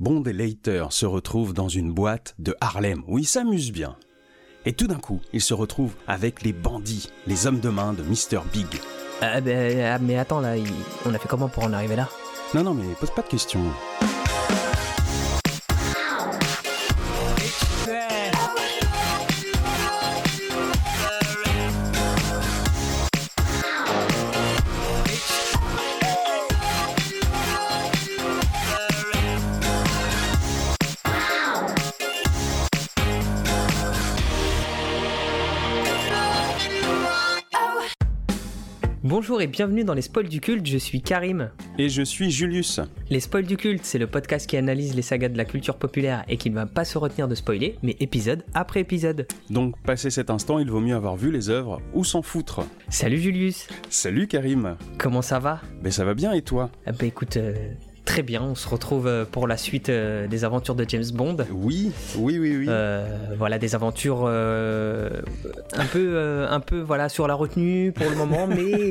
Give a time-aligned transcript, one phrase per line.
[0.00, 3.96] Bond et Leiter se retrouvent dans une boîte de Harlem où ils s'amusent bien.
[4.64, 8.02] Et tout d'un coup, ils se retrouvent avec les bandits, les hommes de main de
[8.02, 8.40] Mr.
[8.52, 8.66] Big.
[9.20, 10.54] Ah, ben, ah, mais attends, là,
[11.06, 12.08] on a fait comment pour en arriver là?
[12.54, 13.60] Non, non, mais pose pas de questions.
[39.42, 41.50] Et bienvenue dans les spoils du culte, je suis Karim.
[41.76, 42.78] Et je suis Julius.
[43.10, 46.24] Les spoils du culte, c'est le podcast qui analyse les sagas de la culture populaire
[46.28, 49.26] et qui ne va pas se retenir de spoiler, mais épisode après épisode.
[49.50, 52.60] Donc, passé cet instant, il vaut mieux avoir vu les œuvres ou s'en foutre.
[52.88, 54.76] Salut Julius, Salut Karim.
[54.96, 55.60] comment ça va?
[55.82, 56.70] Ben ça va bien et toi?
[56.86, 57.52] Ah Bah écoute, euh,
[58.04, 61.36] très bien, on se retrouve euh, pour la suite euh, des aventures de James Bond.
[61.52, 62.66] Oui, oui, oui, oui.
[62.68, 63.06] Euh,
[63.38, 65.22] voilà des aventures euh,
[65.76, 68.90] un peu euh, un peu voilà sur la retenue pour le moment mais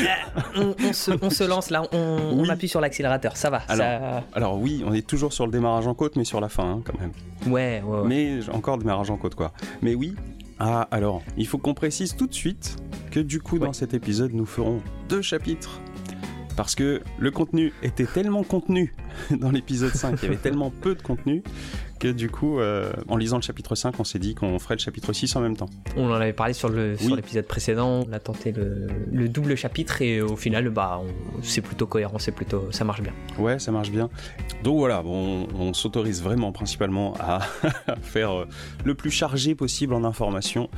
[0.56, 4.58] on, on se, on se lance là on, appuie sur l'accélérateur ça va ça- Alors
[4.58, 6.98] oui, on est toujours sur le démarrage en côte, mais sur la fin hein, quand
[7.00, 7.12] même.
[7.52, 8.06] ouais ouais, ouais.
[8.06, 9.52] Mais encore démarrage en côte quoi.
[9.82, 10.14] Mais oui.
[10.58, 12.76] Ah alors, il faut qu'on précise tout de suite
[13.10, 15.80] que du coup dans cet épisode nous ferons deux chapitres.
[16.56, 18.94] Parce que le contenu était tellement contenu
[19.30, 21.42] dans l'épisode 5, il y avait tellement peu de contenu
[21.98, 24.80] que du coup, euh, en lisant le chapitre 5, on s'est dit qu'on ferait le
[24.80, 25.70] chapitre 6 en même temps.
[25.96, 26.96] on en avait parlé sur Oui.
[27.14, 31.00] l'épisode précédent on a tenté le, le double chapitre et au final bah
[31.42, 34.10] c'est plutôt cohérent c'est plutôt ça marche bien Ouais, ça marche bien.
[34.64, 37.38] Donc voilà, bon, on, on s'autorise vraiment principalement à
[38.02, 38.48] faire euh,
[38.84, 40.68] le plus chargé possible en informations.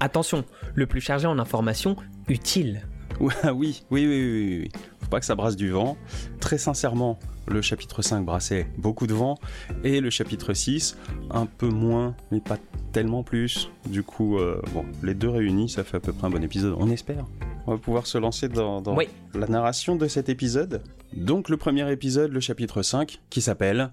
[0.00, 0.44] attention
[0.74, 1.96] le plus chargé en informations
[2.28, 2.82] utiles
[3.20, 4.72] Ouais, oui, oui, oui, oui, oui,
[5.12, 5.98] pas que ça brasse du vent.
[6.40, 9.38] Très sincèrement, le chapitre 5 brassait beaucoup de vent
[9.84, 10.96] et le chapitre 6
[11.30, 12.56] un peu moins, mais pas
[12.92, 13.70] tellement plus.
[13.86, 16.74] Du coup, euh, bon, les deux réunis, ça fait à peu près un bon épisode,
[16.78, 17.26] on espère.
[17.66, 19.06] On va pouvoir se lancer dans, dans Oui.
[19.34, 20.82] la narration de cet épisode.
[21.14, 23.90] Donc le premier épisode, le chapitre 5, qui s'appelle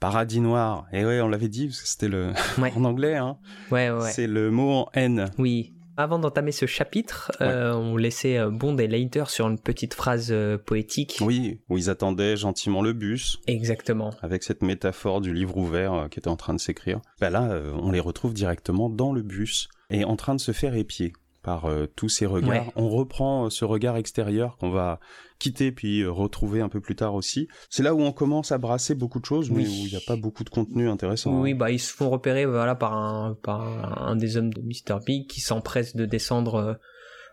[0.00, 0.86] Paradis Noir.
[0.92, 2.32] Et ouais, on l'avait dit, parce que c'était le...
[2.58, 2.72] Ouais.
[2.76, 3.36] en anglais, hein.
[3.70, 4.10] ouais ouais, ouais.
[4.10, 5.30] C'est le mot en N.
[5.38, 5.74] Oui.
[5.98, 10.28] Avant d'entamer ce chapitre, euh, on laissait euh, Bond et Leiter sur une petite phrase
[10.30, 11.18] euh, poétique.
[11.22, 13.38] Oui, où ils attendaient gentiment le bus.
[13.46, 14.10] Exactement.
[14.20, 17.00] avec cette métaphore du livre ouvert euh, qui était en train de s'écrire.
[17.20, 20.74] Bah là, on les retrouve directement dans le bus et en train de se faire
[20.74, 21.12] épier
[21.46, 22.66] par euh, tous ces regards.
[22.66, 22.72] Ouais.
[22.74, 24.98] On reprend euh, ce regard extérieur qu'on va
[25.38, 27.46] quitter puis euh, retrouver un peu plus tard aussi.
[27.70, 29.66] C'est là où on commence à brasser beaucoup de choses, mais Oui.
[29.66, 31.40] où il n'y a pas beaucoup de contenu intéressant.
[31.40, 31.56] Oui, hein.
[31.56, 33.62] bah ils se font repérer voilà par un par
[34.02, 36.74] un des hommes de Mr Big qui s'empresse de descendre euh,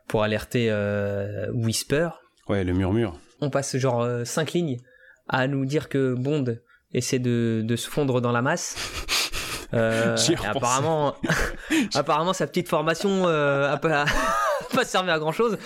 [0.07, 2.09] pour alerter euh, Whisper.
[2.47, 3.17] Ouais, le murmure.
[3.41, 4.77] On passe genre 5 lignes
[5.27, 6.57] à nous dire que Bond
[6.91, 8.75] essaie de, de se fondre dans la masse.
[9.73, 11.15] Euh, apparemment,
[11.93, 14.05] apparemment sa petite formation euh, a pas,
[14.73, 15.57] pas servi à grand chose.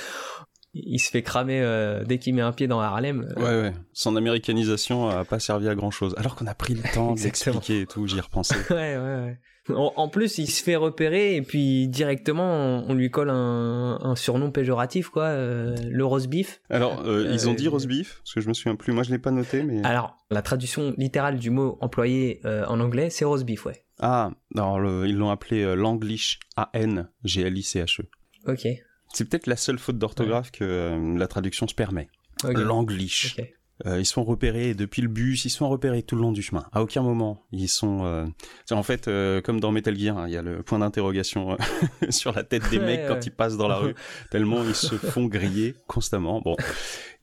[0.74, 3.34] Il se fait cramer euh, dès qu'il met un pied dans Harlem.
[3.38, 3.74] Ouais, ouais.
[3.94, 6.14] Son américanisation a pas servi à grand chose.
[6.18, 8.56] Alors qu'on a pris le temps d'expliquer et tout, j'y ai repensé.
[8.70, 9.40] Ouais, ouais, ouais.
[9.70, 13.98] En, en plus, il se fait repérer et puis directement, on, on lui colle un,
[14.02, 16.62] un surnom péjoratif, quoi, euh, le roast beef.
[16.70, 18.94] Alors, euh, ils ont dit Euh, roast beef, parce que je me souviens plus.
[18.94, 19.84] Moi, je l'ai pas noté, mais.
[19.84, 23.84] Alors, la traduction littérale du mot employé euh, en anglais, c'est roast beef, ouais.
[24.00, 28.04] Ah, le- ils l'ont appelé euh, l'Anglish, A-N-G-L-I-C-H-E.
[28.48, 28.68] Ok.
[29.14, 32.08] C'est peut-être la seule faute d'orthographe que euh, la traduction se permet.
[32.44, 33.38] L'Anglish.
[33.86, 36.32] Euh, ils se font repérer depuis le bus, ils se font repérer tout le long
[36.32, 36.66] du chemin.
[36.72, 38.06] À aucun moment, ils sont...
[38.06, 38.26] euh,
[38.72, 41.56] En fait, euh, comme dans Metal Gear, hein, il y a le point d'interrogation
[42.10, 43.94] sur la tête des Ouais, mecs quand ils passent dans la rue,
[44.32, 46.42] tellement ils se font griller constamment.
[46.42, 46.56] Bon,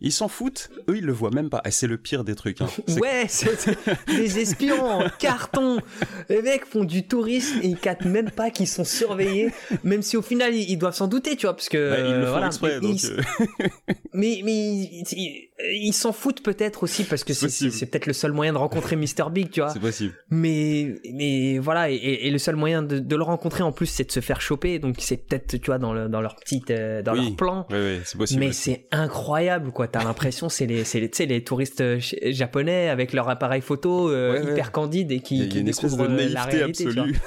[0.01, 1.63] ils s'en foutent, eux ils le voient même pas.
[1.65, 2.61] Et c'est le pire des trucs.
[2.61, 2.69] Hein.
[3.01, 5.81] Ouais, c'est des espions en carton.
[6.29, 9.51] Les mecs font du tourisme et ils captent même pas qu'ils sont surveillés,
[9.83, 12.25] même si au final ils, doivent s'en douter, tu vois, parce que Bah, ils le
[12.27, 12.47] font voilà.
[12.47, 13.03] exprès, Mais donc...
[13.03, 13.23] ils- euh,
[14.13, 15.05] Mais, mais
[15.73, 19.31] ils s'en foutent peut-être aussi parce que C'est peut-être le seul moyen de rencontrer Mr.
[19.31, 19.71] Big, tu vois.
[19.71, 20.15] c'est possible.
[20.31, 24.05] Mais, mais voilà, et, et le seul moyen de, de le rencontrer en plus, c'est
[24.05, 24.79] de se faire choper.
[24.79, 27.27] Donc c'est peut-être, tu vois, dans, le, dans leur petite, euh, dans Oui.
[27.29, 27.67] leur plan.
[27.71, 28.41] Ouais, ouais, c'est possible.
[28.41, 29.84] Mais c'est incroyable, quoi.
[29.87, 34.33] T'as l'impression, c'est les, c'est les, les touristes euh, japonais avec leur appareil photo euh,
[34.33, 34.53] Ouais, ouais.
[34.53, 36.91] hyper candide et qui, a qui une espèce de découvrent, euh, la naïveté réalité, tu
[36.93, 37.03] vois.
[37.05, 37.19] absolue.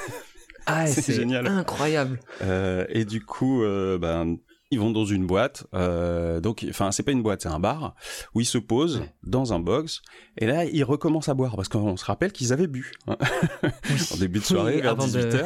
[0.66, 1.48] Ah, C'est c'est génial.
[1.48, 2.20] incroyable.
[2.42, 4.38] Euh, et du coup, euh, ben,
[4.70, 5.66] ils vont dans une boîte.
[5.74, 7.96] euh, donc, enfin, c'est pas une boîte, c'est un bar
[8.36, 9.14] où ils se posent Ouais.
[9.24, 10.02] dans un box.
[10.38, 13.18] Et là, ils recommencent à boire parce qu'on se rappelle qu'ils avaient bu hein.
[14.14, 15.46] en début de soirée Oui, vers avant de- 18 h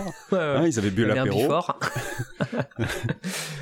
[0.62, 0.70] ouais.
[0.70, 1.48] ils avaient bu l'apéro.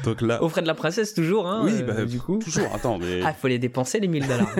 [0.05, 1.61] Donc là, Au frais de la princesse, toujours, hein.
[1.65, 2.37] oui, euh, bah, du coup.
[2.39, 2.73] toujours.
[2.73, 4.55] Attends, mais Ah, faut les dépenser, les 1000 dollars.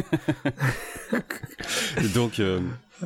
[2.14, 2.60] Donc, euh,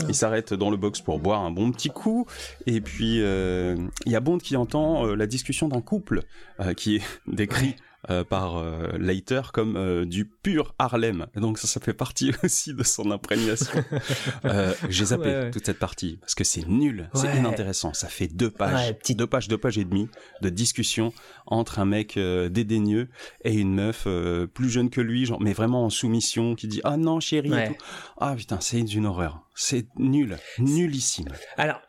[0.07, 2.25] il s'arrête dans le box pour boire un bon petit coup.
[2.65, 3.75] Et puis, euh,
[4.05, 6.21] il y a Bond qui entend euh, la discussion d'un couple
[6.59, 7.75] euh, qui est décrit
[8.09, 11.27] euh, par euh, Leiter comme euh, du pur Harlem.
[11.35, 13.83] Donc ça, ça fait partie aussi de son imprégnation.
[14.45, 15.51] euh, J'ai zappé Ouais, ouais.
[15.51, 17.93] toute cette partie parce que c'est nul, c'est inintéressant.
[17.93, 20.09] Ça fait deux pages, deux pages, deux pages et demie
[20.41, 21.13] de discussion
[21.45, 23.09] entre un mec dédaigneux
[23.43, 24.07] et une meuf
[24.53, 27.53] plus jeune que lui, genre mais vraiment en soumission, qui dit ah non chérie et
[27.53, 27.67] Ouais.
[27.67, 27.75] tout.
[28.19, 29.41] Ah putain, c'est une horreur.
[29.55, 31.29] C'est nul, nullissime.
[31.57, 31.81] Alors,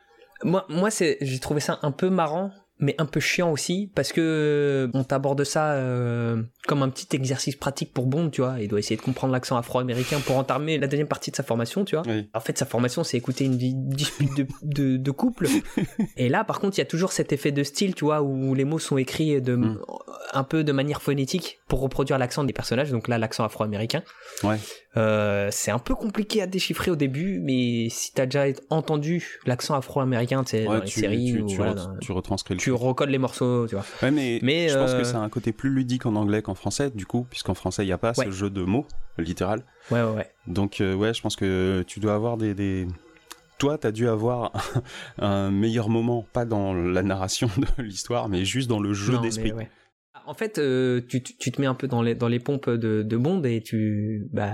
[0.43, 2.51] moi, moi c'est, j'ai trouvé ça un peu marrant,
[2.81, 7.57] mais un peu chiant aussi, parce que on t'aborde ça euh, comme un petit exercice
[7.57, 8.57] pratique pour Bond, tu vois.
[8.61, 11.85] Il doit essayer de comprendre l'accent afro-américain pour entamer la deuxième partie de sa formation,
[11.85, 12.05] tu vois.
[12.07, 12.29] Oui.
[12.35, 15.47] En fait, sa formation, c'est écouter une di- dispute de, de, de couple.
[16.17, 18.55] Et là, par contre, il y a toujours cet effet de style, tu vois, où
[18.55, 19.79] les mots sont écrits de, Mm.
[20.33, 22.91] un peu de manière phonétique pour reproduire l'accent des personnages.
[22.91, 24.03] Donc là, l'accent afro-américain.
[24.43, 24.57] Ouais.
[24.97, 29.75] Euh, c'est un peu compliqué à déchiffrer au début, mais si t'as déjà entendu l'accent
[29.75, 32.55] afro-américain, tu sais, Ouais, dans les séries, tu, ou tu voilà, re- dans- tu retranscris
[32.55, 33.85] le tu recodes les morceaux, tu vois.
[34.03, 36.55] Ouais, mais, Mais, je pense euh, que c'est un côté plus ludique en anglais qu'en
[36.55, 38.25] français, du coup, puisqu'en français, il n'y a pas Ouais.
[38.25, 38.87] ce jeu de mots,
[39.19, 39.63] littéral.
[39.91, 40.31] Ouais, ouais, ouais.
[40.47, 42.55] Donc, euh, ouais, je pense que tu dois avoir des.
[42.55, 42.87] des...
[43.59, 44.53] Toi, t'as dû avoir
[45.19, 49.53] un meilleur moment, pas dans la narration de l'histoire, mais juste dans le jeu d'esprit.
[50.27, 52.71] En fait, euh, tu, tu tu te mets un peu dans les, dans les pompes
[52.71, 54.53] de, de Bond et tu, bah,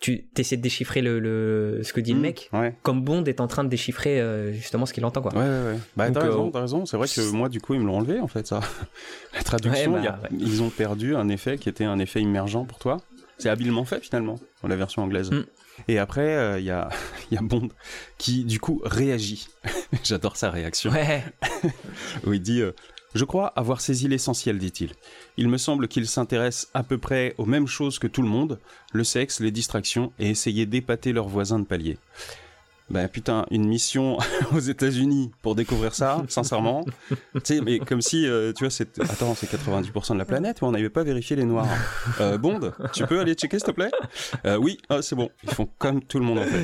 [0.00, 2.74] tu essaies de déchiffrer le, le, ce que dit le Mmh, mec, Ouais.
[2.82, 5.32] comme Bond est en train de déchiffrer euh, justement ce qu'il entend, quoi.
[5.34, 5.78] Ouais, ouais, ouais.
[5.96, 6.86] Bah, t'as euh, raison, t'as raison.
[6.86, 8.60] C'est vrai que moi, du coup, ils me l'ont enlevé, en fait, ça.
[9.34, 10.36] La traduction, Ouais, il y a- bah, ouais.
[10.38, 12.98] ils ont perdu un effet qui était un effet immergent pour toi.
[13.38, 15.30] C'est habilement fait, finalement, dans la version anglaise.
[15.30, 15.44] Mm.
[15.88, 16.88] Et après, euh, il y, a,
[17.30, 17.68] il y a Bond
[18.18, 19.48] qui, du coup, réagit.
[20.04, 20.90] J'adore sa réaction.
[20.92, 21.24] Ouais.
[22.26, 22.72] où il dit euh,
[23.18, 24.92] Je crois avoir saisi l'essentiel, dit-il.
[25.36, 28.60] Il me semble qu'il s'intéresse à peu près aux mêmes choses que tout le monde
[28.92, 31.98] le sexe, les distractions et essayer d'épater leurs voisins de palier.
[32.90, 34.18] Ben putain, une mission
[34.52, 36.84] aux États-Unis pour découvrir ça, sincèrement.
[37.08, 39.00] tu sais, mais comme si, euh, tu vois, c'est.
[39.00, 41.66] Attends, c'est 90% de la planète, mais on n'avait pas vérifié les noirs.
[42.20, 43.90] Euh, Bond, tu peux aller checker, s'il te plaît?
[44.46, 45.28] Euh, Oui, ah, c'est bon.
[45.42, 46.62] Ils font comme tout le monde, en fait.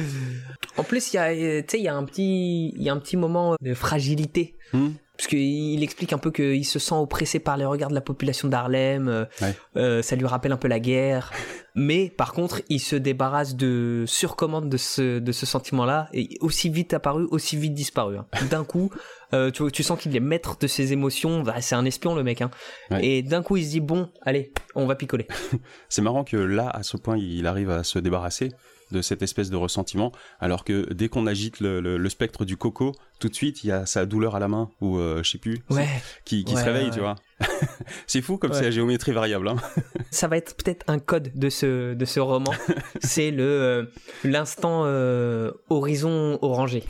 [0.77, 2.93] En plus, il y a, tu sais, il y a un petit, il y a
[2.93, 4.55] un petit moment de fragilité.
[4.73, 4.91] Hmm?
[5.17, 8.49] Parce qu'il explique un peu qu'il se sent oppressé par les regards de la population
[8.49, 9.55] d'Harlem, euh, Ouais.
[9.77, 11.31] euh, ça lui rappelle un peu la guerre.
[11.77, 16.69] Mais par contre, il se débarrasse de surcommande de ce, de ce sentiment-là, et aussi
[16.69, 18.17] vite apparu, aussi vite disparu.
[18.19, 18.27] hein.
[18.51, 18.91] D'un coup,
[19.33, 22.25] euh, tu, tu sens qu'il est maître de ses émotions, Bah, c'est un espion le
[22.25, 22.41] mec.
[22.43, 22.51] Hein.
[22.91, 23.07] Ouais.
[23.07, 25.29] Et d'un coup, il se dit, bon, allez, on va picoler.
[25.89, 28.51] C'est marrant que là, à ce point, il arrive à se débarrasser
[28.95, 32.57] de cette espèce de ressentiment, alors que dès qu'on agite le, le- le spectre du
[32.57, 35.31] coco, tout de suite, il y a sa douleur à la main, ou euh, je
[35.31, 35.89] sais plus, Ouais,
[36.25, 37.17] qui, qui Ouais, se réveille, ouais, tu vois.
[38.07, 38.57] c'est fou comme Ouais.
[38.59, 39.49] c'est la géométrie variable.
[39.49, 39.57] Hein.
[40.11, 42.53] ça va être peut-être un code de ce, de ce roman.
[43.03, 43.85] c'est le euh,
[44.25, 46.85] l'instant euh, horizon orangé.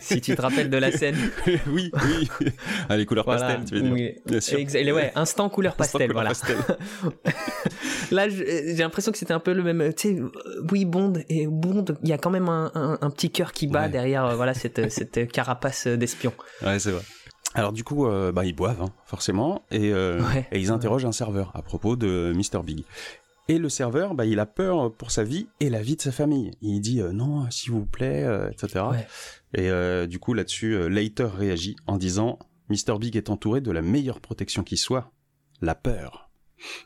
[0.00, 1.16] si tu te rappelles de la scène.
[1.68, 2.28] oui, oui.
[2.90, 3.46] Ah, les couleurs Voilà.
[3.56, 3.92] pastel, tu veux dire.
[3.92, 4.14] Oui.
[4.26, 4.58] Bien sûr.
[4.94, 6.28] Ouais, instant couleur pastel, voilà.
[6.30, 6.58] pastel.
[8.10, 9.94] Là, j'ai l'impression que c'était un peu le même.
[9.94, 10.22] Tu sais,
[10.70, 13.66] oui, Bond et Bond, il y a quand même un, un- un petit cœur qui
[13.68, 13.88] bat Ouais.
[13.88, 16.34] derrière, euh, voilà, cette, cette carapace d'espion.
[16.62, 17.02] Ouais, c'est vrai.
[17.54, 20.48] Alors du coup, euh, bah, ils boivent, hein, forcément, et, euh, Ouais.
[20.52, 22.62] et ils interrogent un serveur à propos de Mr.
[22.64, 22.84] Big.
[23.48, 26.12] Et le serveur, bah, il a peur pour sa vie et la vie de sa
[26.12, 26.52] famille.
[26.62, 28.84] Il dit euh, non, s'il vous plaît, euh, etc.
[28.90, 29.06] Ouais.
[29.54, 32.38] Et euh, du coup, là-dessus, euh, Leiter réagit en disant
[32.70, 32.98] Mr.
[32.98, 35.10] Big est entouré de la meilleure protection qui soit,
[35.60, 36.30] la peur.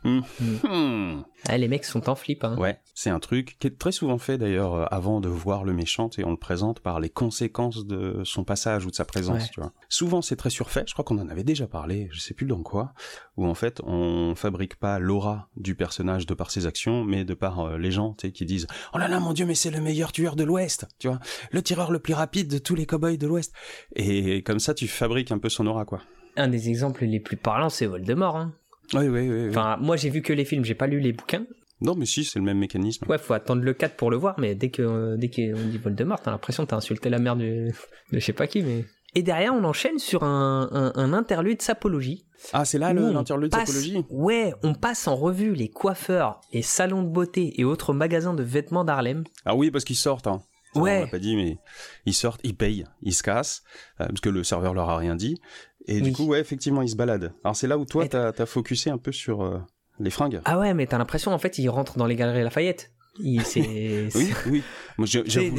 [0.04, 0.20] Hmm.
[0.64, 1.22] Hmm.
[1.48, 2.44] Ah, les mecs sont en flip.
[2.44, 2.56] Hein.
[2.58, 5.72] Ouais, c'est un truc qui est très souvent fait d'ailleurs euh, avant de voir le
[5.72, 9.42] méchant et on le présente par les conséquences de son passage ou de sa présence,
[9.42, 9.48] Ouais.
[9.52, 9.72] tu vois.
[9.88, 12.62] Souvent c'est très surfait, je crois qu'on en avait déjà parlé, je sais plus dans
[12.62, 12.92] quoi,
[13.36, 17.34] où en fait on fabrique pas l'aura du personnage de par ses actions, mais de
[17.34, 20.12] par euh, les gens, qui disent "Oh là là mon dieu, mais c'est le meilleur
[20.12, 21.20] tueur de l'ouest", tu vois,
[21.52, 23.52] le tireur le plus rapide de tous les cowboys de l'ouest.
[23.94, 26.00] Et comme ça tu fabriques un peu son aura quoi.
[26.36, 28.36] Un des exemples les plus parlants, c'est Voldemort.
[28.36, 28.52] Hein.
[28.94, 29.28] Oui oui oui.
[29.28, 29.48] oui.
[29.50, 31.44] Enfin, moi j'ai vu que les films, j'ai pas lu les bouquins.
[31.80, 33.06] non mais si, c'est le même mécanisme.
[33.08, 35.78] Ouais, faut attendre le 4 pour le voir, mais dès que euh, dès qu'on dit
[35.78, 37.66] Voldemort, t'as l'impression que t'as insulté la mère du,
[38.12, 38.84] de je sais pas qui, mais.
[39.14, 42.26] Et derrière, on enchaîne sur un, un, un interlude sapologie.
[42.52, 44.04] Ah, c'est là l'interlude psychologie.
[44.10, 48.42] Ouais, on passe en revue les coiffeurs, les salons de beauté et autres magasins de
[48.42, 49.24] vêtements d'Harlem.
[49.46, 50.26] Ah oui, parce qu'ils sortent.
[50.26, 50.42] Hein.
[50.74, 50.98] Ça, Ouais.
[50.98, 51.56] On l'a pas dit, mais
[52.04, 53.62] ils sortent, ils payent, ils se cassent,
[54.02, 55.40] euh, parce que le serveur leur a rien dit.
[55.86, 57.32] Et du coup, ouais, effectivement, ils se baladent.
[57.44, 59.58] Alors c'est là où toi, t'as as focusé un peu sur euh,
[60.00, 60.40] les fringues.
[60.44, 62.92] Ah ouais, mais t'as l'impression en fait, ils rentrent dans les galeries Lafayette.
[63.18, 63.40] Il-
[64.14, 64.62] Oui, oui.
[64.98, 65.56] Moi, j'ai- j'avoue,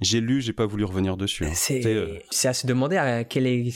[0.00, 1.44] j'ai lu, j'ai pas voulu revenir dessus.
[1.44, 1.50] hein.
[1.54, 3.72] C'est euh, c'est à se demander à quelle est,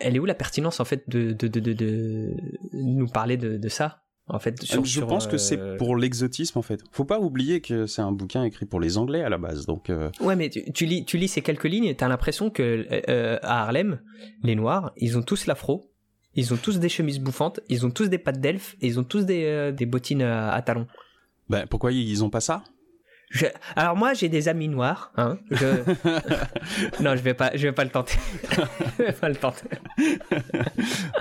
[0.00, 2.30] elle est où la pertinence en fait de, de, de, de,
[2.72, 4.03] nous parler de ça.
[4.26, 6.80] En fait, Euh, sur, je sur, pense que euh, c'est pour l'exotisme en fait.
[6.92, 9.90] Faut pas oublier que c'est un bouquin écrit pour les Anglais à la base, donc
[9.90, 12.62] euh, Ouais, mais tu, tu lis, tu lis ces quelques lignes et t'as l'impression que
[12.62, 14.00] euh, euh, à Harlem,
[14.42, 15.90] les Noirs, ils ont tous l'afro,
[16.34, 19.04] ils ont tous des chemises bouffantes, ils ont tous des pattes d'elfe et ils ont
[19.04, 20.86] tous des, euh, des bottines à, à talons.
[21.50, 22.64] ben, pourquoi ils ont pas ça?
[23.34, 25.12] Je- Alors moi, j'ai des amis noirs.
[25.16, 25.38] Hein.
[25.50, 25.66] Je...
[27.02, 28.16] non, je vais pas, je vais pas le tenter.
[28.98, 29.66] je vais pas le tenter.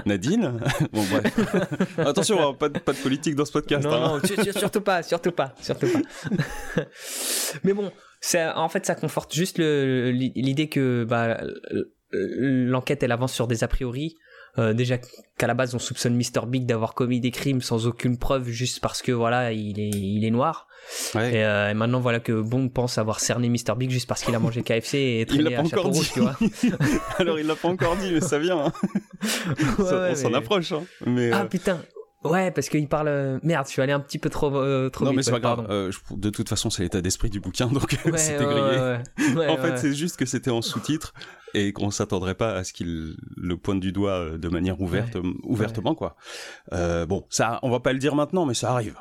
[0.06, 0.60] Nadine?
[0.92, 1.98] Bon bref.
[1.98, 3.84] Attention, hein, pas, de, pas de politique dans ce podcast.
[3.84, 4.22] Non, hein.
[4.22, 6.84] non, surtout pas, surtout pas, surtout pas.
[7.64, 7.92] Mais bon,
[8.22, 11.42] ça, en fait, ça conforte juste l'idée que bah,
[12.12, 14.18] l'enquête elle avance sur des a priori.
[14.60, 18.18] Euh, déjà qu'à la base on soupçonne Mr Big d'avoir commis des crimes sans aucune
[18.20, 20.68] preuve juste parce que voilà il est il est noir
[21.16, 21.34] Ouais.
[21.38, 24.36] et, euh, et maintenant voilà que Bond pense avoir cerné Mr Big juste parce qu'il
[24.36, 26.12] a mangé KFC et Il l'a pas encore rouge dit.
[26.14, 26.38] tu vois
[27.18, 28.66] Alors il l'a pas encore dit, mais ça vient.
[28.66, 28.72] hein.
[29.80, 30.72] Ouais, on s'en mais- approche.
[30.74, 30.84] hein.
[31.08, 31.82] Mais ah euh, putain
[32.26, 35.06] ouais parce qu'il parle euh, merde je suis allé un petit peu trop euh, trop
[35.06, 35.66] non, vite mais c'est pas grave.
[35.70, 38.62] Euh, je- de toute façon, c'est l'état d'esprit du bouquin, donc Ouais, c'était grillé.
[38.62, 39.36] ouais, ouais.
[39.38, 41.14] Ouais, en fait, c'est juste que c'était en sous-titre
[41.56, 45.94] et qu'on s'attendrait pas à ce qu'il le pointe du doigt de manière ouverte, ouvertement
[45.96, 46.16] quoi.
[46.72, 48.96] Bon, ça, on va pas le dire maintenant, mais ça arrive.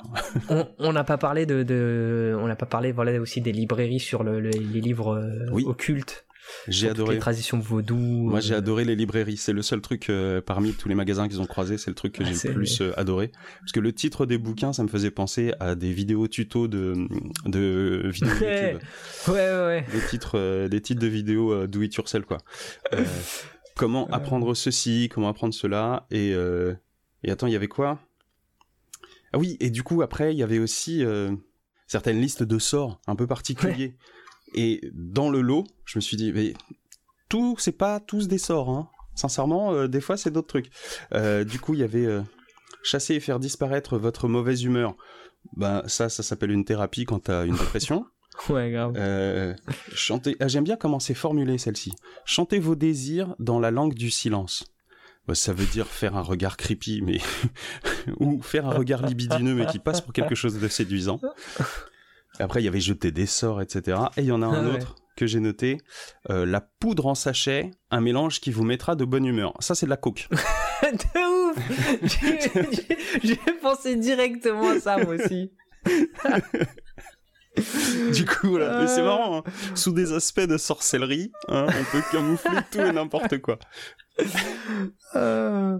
[0.79, 4.23] on n'a pas parlé de, de on n'a pas parlé voilà aussi des librairies sur
[4.23, 5.64] le, le- les livres Oui.
[5.67, 6.25] occultes
[6.69, 7.15] J'ai adoré.
[7.15, 9.37] les traditions vaudou Moi, j'ai euh, adoré les librairies.
[9.37, 12.15] C'est le seul truc euh, parmi tous les magasins qu'ils ont croisés, c'est le truc
[12.15, 13.33] que Ah, j'ai le plus euh, adoré.
[13.61, 16.95] Parce que le titre des bouquins, ça me faisait penser à des vidéos tutos de
[17.47, 18.73] de vidéos Ouais.
[18.73, 18.83] YouTube.
[19.29, 22.39] ouais ouais des titres, euh, des titres de vidéos do it yourself quoi.
[23.77, 26.33] Comment apprendre ceci, comment apprendre cela et
[27.25, 27.99] et attends, il y avait quoi?
[29.33, 31.03] Ah oui, et du coup après il y avait aussi
[31.87, 33.97] certaines listes de sorts un peu particuliers.
[34.55, 36.55] Et dans le lot, je me suis dit mais
[37.29, 38.89] tout c'est pas tous des sorts hein.
[39.15, 40.71] Sincèrement, euh, des fois c'est d'autres trucs.
[41.13, 42.23] Euh, du coup, il y avait euh,
[42.83, 44.97] chasser et faire disparaître votre mauvaise humeur.
[45.57, 48.07] Ben ça, ça s'appelle une thérapie quand t'as une dépression.
[48.49, 49.57] ouais grave
[49.95, 50.37] chanter.
[50.41, 51.93] Ah, J'aime bien comment c'est formulé celle-ci.
[52.25, 54.65] Chantez vos désirs dans la langue du silence.
[55.29, 57.19] Bah, ça veut dire faire un regard creepy, mais
[58.19, 61.21] ou faire un regard libidineux, mais qui passe pour quelque chose de séduisant.
[62.43, 63.99] Après, il y avait jeter des sorts, etc.
[64.17, 64.77] Et il y en a un Ah ouais.
[64.77, 65.79] autre que j'ai noté
[66.31, 69.53] euh, la poudre en sachet, un mélange qui vous mettra de bonne humeur.
[69.61, 70.29] Ça, c'est de la coke.
[70.83, 71.59] de ouf
[73.23, 75.53] J'ai- pensé directement à ça moi aussi
[78.15, 78.81] Du coup, voilà.
[78.81, 79.39] Mais c'est marrant.
[79.39, 79.43] hein.
[79.75, 83.59] Sous des aspects de sorcellerie, hein, on peut camoufler tout et n'importe quoi.
[85.17, 85.77] Euh,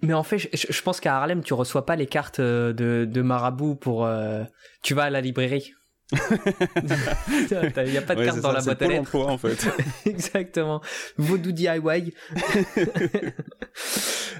[0.00, 3.22] Mais en fait, je, pense qu'à Harlem, tu reçois pas les cartes euh, de, de
[3.22, 4.06] marabout pour.
[4.06, 4.44] euh,
[4.82, 5.74] Tu vas à la librairie.
[6.12, 9.00] Il n'y a pas de Ouais, carte dans ça, la boîte à lettres.
[9.00, 9.68] emploi, en fait.
[10.06, 10.80] Exactement.
[11.16, 12.12] Vaudou DIY.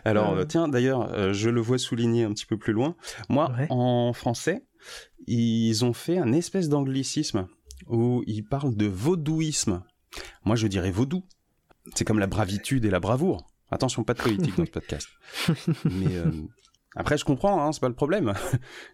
[0.04, 0.44] Alors, Euh.
[0.44, 2.96] tiens, d'ailleurs, euh, je le vois souligné un petit peu plus loin.
[3.28, 3.66] Moi, Ouais.
[3.70, 4.64] en français,
[5.26, 7.46] ils ont fait un espèce d'anglicisme
[7.88, 9.82] où ils parlent de vaudouisme.
[10.44, 11.22] Moi, je dirais vaudou.
[11.94, 13.46] C'est comme la bravitude et la bravoure.
[13.70, 15.08] Attention, pas de politique dans ce podcast.
[15.84, 16.30] Mais euh,
[16.96, 18.32] après, je comprends, hein, c'est pas le problème.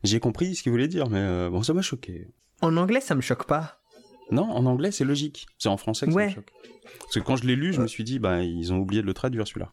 [0.04, 2.28] J'ai compris ce qu'il voulait dire, mais euh, bon, ça m'a choqué.
[2.62, 3.80] En anglais, ça me choque pas.
[4.30, 5.46] Non, en anglais, c'est logique.
[5.58, 6.28] C'est en français que ça Ouais.
[6.28, 6.52] me choque.
[7.00, 9.06] Parce que quand je l'ai lu, je me suis dit, bah, ils ont oublié de
[9.06, 9.70] le traduire celui-là.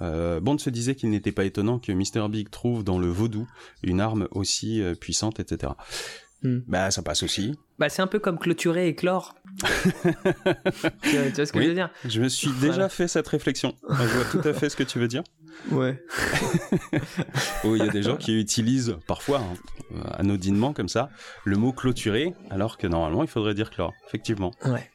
[0.00, 2.28] Euh, Bond se disait qu'il n'était pas étonnant que Mr.
[2.28, 3.48] Big trouve dans le vaudou
[3.82, 5.72] une arme aussi euh, puissante, etc.
[6.42, 6.58] Hmm.
[6.68, 7.58] Bah, ça passe aussi.
[7.78, 9.34] Bah, c'est un peu comme clôturer et clore.
[9.62, 10.12] tu, vois,
[11.02, 11.64] tu vois ce que Oui.
[11.64, 12.88] je veux dire Je me suis déjà Voilà.
[12.88, 13.74] fait cette réflexion.
[13.88, 15.24] Je vois tout à fait ce que tu veux dire.
[15.72, 16.02] Ouais.
[17.64, 19.54] Oh, il y a des gens qui utilisent parfois, hein,
[19.96, 21.10] euh, anodinement comme ça,
[21.44, 23.92] le mot clôturer, alors que normalement il faudrait dire clore.
[24.06, 24.52] Effectivement.
[24.64, 24.88] Ouais.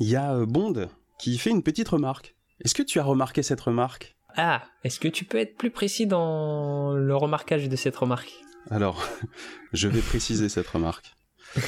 [0.00, 0.88] Il y a euh, Bond
[1.18, 2.34] qui fait une petite remarque.
[2.64, 4.16] Est-ce que tu as remarqué cette remarque?
[4.36, 8.32] Ah, est-ce que tu peux être plus précis dans le remarquage de cette remarque?
[8.70, 9.06] Alors,
[9.72, 11.14] je vais préciser cette remarque.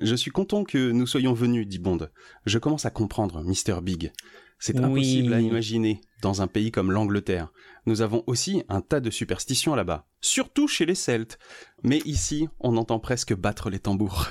[0.00, 2.08] Je suis content que nous soyons venus, dit Bond.
[2.46, 3.80] Je commence à comprendre, Mr.
[3.82, 4.12] Big.
[4.60, 4.84] C'est Oui.
[4.84, 7.50] impossible à imaginer dans un pays comme l'Angleterre.
[7.86, 11.40] Nous avons aussi un tas de superstitions là-bas, surtout chez les Celtes.
[11.82, 14.28] Mais ici, on entend presque battre les tambours.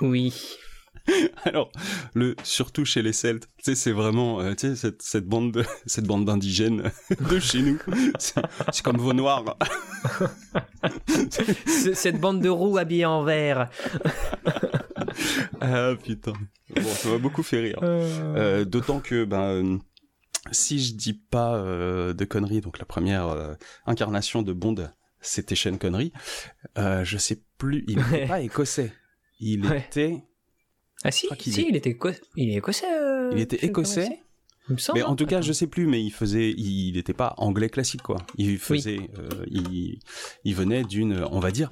[0.00, 0.32] Oui.
[1.44, 1.70] Alors,
[2.14, 5.52] le surtout chez les Celtes, tu sais, c'est vraiment, euh, tu sais, cette, cette bande
[5.52, 6.90] de, cette bande d'indigènes
[7.30, 7.78] de chez nous.
[8.18, 9.44] C'est comme vos noirs.
[11.94, 13.68] Cette bande de roues habillées en vert.
[15.60, 16.32] Ah putain.
[16.74, 17.78] Bon, ça m'a beaucoup fait rire.
[17.82, 19.78] Euh, D'autant que, ben, euh,
[20.52, 23.54] si je dis pas euh, de conneries, donc la première euh,
[23.86, 24.88] incarnation de Bond,
[25.20, 26.12] c'était Sean Connery,
[26.78, 28.04] euh, je sais plus, il Ouais.
[28.10, 28.92] n'était pas écossais.
[29.40, 29.80] Il Ouais.
[29.80, 30.22] était,
[31.04, 32.86] Ah si, qu'il si est- il était éco- il est écossais.
[32.90, 34.20] euh, il était écossais,
[34.66, 37.68] Connery, mais en tout cas, je sais plus, mais il faisait, il n'était pas anglais
[37.68, 38.16] classique, quoi.
[38.38, 39.98] Il faisait, euh, il,
[40.44, 41.70] il, venait d'une, on va dire,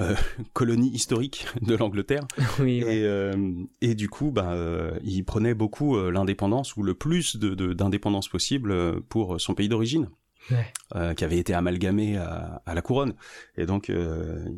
[0.00, 0.14] euh,
[0.54, 2.26] colonie historique de l'Angleterre.
[2.60, 4.56] Oui, et, euh, et, du coup, bah,
[5.04, 10.08] il prenait beaucoup l'indépendance ou le plus de, d'indépendance possible pour son pays d'origine.
[10.50, 11.14] Ouais.
[11.14, 13.14] qui avait été amalgamé à, à, la couronne.
[13.56, 13.90] Et donc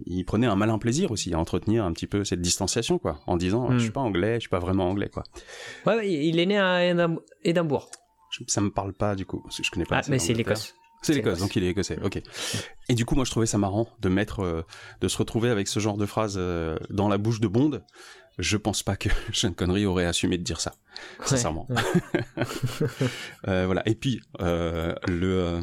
[0.07, 3.37] il prenait un malin plaisir aussi à entretenir un petit peu cette distanciation quoi en
[3.37, 5.25] disant je suis pas anglais je suis pas vraiment anglais quoi.
[5.87, 6.81] Ouais il est né à
[7.45, 7.91] Édimbourg
[8.47, 10.75] ça me parle pas du coup parce que je connais pas ah mais c'est l'Écosse
[11.03, 11.99] c'est l'Écosse, donc il est écossais.
[12.03, 12.23] Ok.
[12.89, 14.65] Et du coup, moi, je trouvais ça marrant de mettre, euh,
[15.01, 17.83] de se retrouver avec ce genre de phrase euh, dans la bouche de Bond.
[18.39, 20.73] Je pense pas que Sean Connery aurait assumé de dire ça,
[21.25, 21.69] sincèrement.
[23.49, 23.83] euh, voilà.
[23.87, 25.61] Et puis le,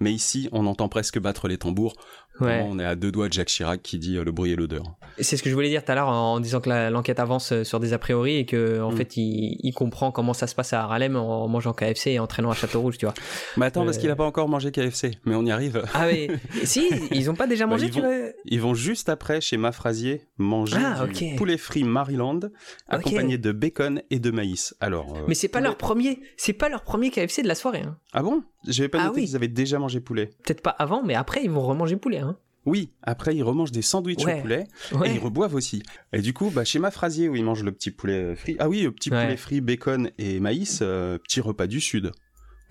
[0.00, 1.94] mais ici, on entend presque battre les tambours
[2.40, 4.96] on est à deux doigts de Jacques Chirac qui dit euh, le bruit et l'odeur.
[5.20, 7.64] C'est ce que je voulais dire tout à l'heure en disant que l'enquête avance euh,
[7.64, 8.96] sur des a priori et que en mm.
[8.96, 12.50] fait il, comprend comment ça se passe à Harlem en mangeant KFC et en traînant
[12.50, 13.14] à Château Rouge, tu vois.
[13.56, 15.82] Mais attends, parce qu'il a pas encore mangé KFC, mais on y arrive.
[15.94, 16.28] Ah oui,
[16.64, 19.56] si, ils ont pas déjà bah, mangé, ils tu vont, Ils vont juste après chez
[19.56, 22.40] Mafrasier manger ah, du poulet frit Maryland
[22.88, 24.74] accompagné de bacon et de maïs.
[24.80, 25.16] Alors.
[25.16, 27.82] Euh, mais c'est pas leur premier, c'est pas leur premier KFC de la soirée.
[27.86, 27.96] Hein.
[28.12, 28.42] Ah bon?
[28.66, 30.30] J'avais pas ah noté qu'ils avaient déjà mangé poulet.
[30.44, 32.18] Peut-être pas avant, mais après ils vont remanger poulet.
[32.18, 32.27] Hein.
[32.68, 34.68] Oui, après ils remangent des sandwichs au poulet
[35.02, 35.82] et ils reboivent aussi.
[36.12, 38.68] Et du coup, bah, chez ma phrasier où ils mangent le petit poulet frit, ah
[38.68, 42.12] oui, le petit poulet frit, bacon et maïs, euh, petit repas du sud.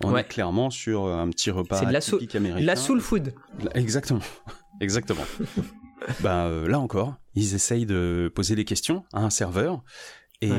[0.04, 2.64] On est clairement sur euh, un petit repas de la typique américain.
[2.64, 3.34] La soul food.
[3.74, 4.20] Exactement,
[4.80, 5.24] exactement.
[6.20, 9.82] bah euh, là encore, ils essayent de poser des questions à un serveur.
[10.40, 10.52] Et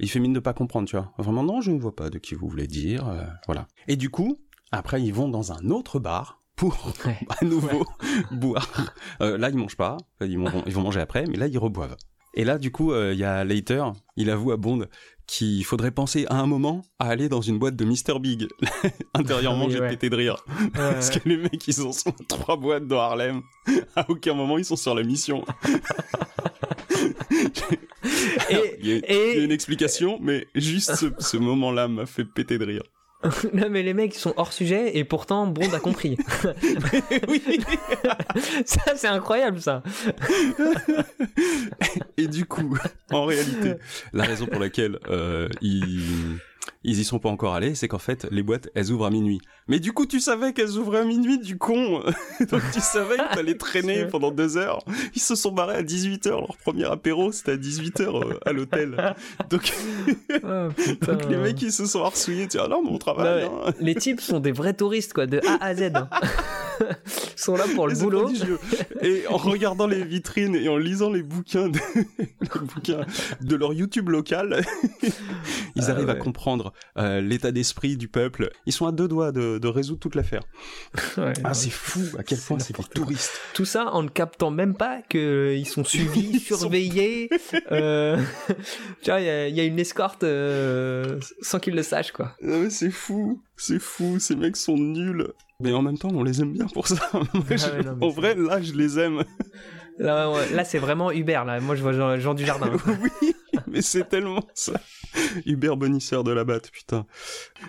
[0.00, 1.12] il fait mine de pas comprendre, tu vois.
[1.18, 3.04] Vraiment, non, je ne vois pas de qui vous voulez dire.
[3.46, 3.68] voilà.
[3.86, 4.40] Et du coup,
[4.72, 6.92] après, ils vont dans un autre bar pour
[7.40, 7.86] à nouveau
[8.30, 8.94] boire.
[9.20, 11.96] Euh, là, ils mangent pas, ils vont, ils vont manger après, mais là, ils reboivent.
[12.34, 14.86] Et là, du coup, euh, il y a Later, il avoue à Bond
[15.26, 18.18] qu'il faudrait penser à un moment à aller dans une boîte de Mr.
[18.20, 18.48] Big.
[19.14, 20.44] Intérieurement, j'ai pété de rire.
[20.74, 23.42] Parce que les mecs, ils ont sont trois boîtes dans Harlem.
[23.96, 25.44] À aucun moment, ils sont sur la mission.
[28.50, 32.82] et, il, y a, une explication, mais juste ce moment-là m'a fait péter de rire.
[33.52, 36.16] non mais les mecs sont hors sujet et pourtant Bond a compris.
[37.28, 37.42] oui.
[38.64, 39.82] ça c'est incroyable ça.
[42.16, 42.76] et du coup,
[43.10, 43.74] en réalité,
[44.12, 46.38] la raison pour laquelle euh, il
[46.84, 49.40] ils y sont pas encore allés, c'est qu'en fait, les boîtes, elles ouvrent à minuit.
[49.68, 52.00] Mais du coup, tu savais qu'elles ouvraient à minuit, du con
[52.50, 54.80] Donc tu savais que t'allais traîner pendant deux heures.
[55.14, 59.14] Ils se sont barrés à 18h, leur premier apéro, c'était à 18h euh, à l'hôtel.
[59.50, 59.72] Donc...
[60.44, 60.68] Oh,
[61.06, 63.44] Donc les mecs, ils se sont harsouillés, tu vois, non, mon travail.
[63.44, 63.72] Hein.
[63.78, 65.92] Les types sont des vrais touristes, quoi, de A à Z.
[65.94, 66.08] Hein.
[66.80, 68.30] Ils sont là pour le boulot.
[69.02, 73.06] Et en regardant les vitrines et en lisant les bouquins de, les bouquins
[73.40, 74.64] de leur YouTube local,
[75.76, 76.51] ils ah arrivent à comprendre
[76.96, 78.50] euh, l'état d'esprit du peuple.
[78.66, 80.42] Ils sont à deux doigts de, de résoudre toute l'affaire.
[81.44, 83.40] ah, c'est fou à quel point c'est des touristes.
[83.54, 87.30] Tout ça en ne captant même pas qu'ils sont suivis, surveillés.
[87.72, 88.20] euh...
[89.02, 92.36] tu vois, il y, a une escorte euh, sans qu'ils le sachent, quoi.
[92.46, 94.18] Ah c'est fou, c'est fou.
[94.18, 95.28] Ces mecs sont nuls.
[95.60, 97.10] Mais en même temps, on les aime bien pour ça.
[97.12, 97.20] Ah
[98.00, 99.22] en vrai, là, je les aime.
[99.98, 101.44] Là, là c'est vraiment Hubert.
[101.44, 101.60] Là.
[101.60, 102.72] Moi, je vois Jean, Jean Dujardin.
[103.22, 103.34] oui,
[103.72, 104.80] mais c'est tellement ça.
[105.46, 107.06] Hubert Bonisseur de la batte, putain.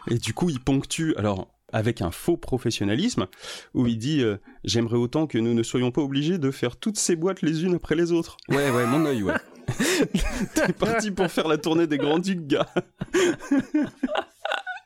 [0.10, 3.28] Et du coup, il ponctue, alors, avec un faux professionnalisme,
[3.74, 6.98] où il dit euh, J'aimerais autant que nous ne soyons pas obligés de faire toutes
[6.98, 8.38] ces boîtes les unes après les autres.
[8.50, 9.34] Ouais, ouais, mon œil, ouais.
[10.54, 12.68] T'es parti pour faire la tournée des Grands Ducs, gars.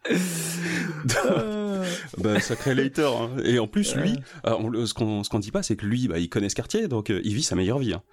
[2.17, 3.13] bah, sacré later.
[3.13, 3.31] Hein.
[3.43, 4.15] Et en plus, lui,
[4.45, 6.87] euh, ce qu'on ce qu'on dit pas, c'est que lui, bah, il connaît ce quartier,
[6.87, 7.93] donc euh, il vit sa meilleure vie.
[7.93, 8.03] Hein.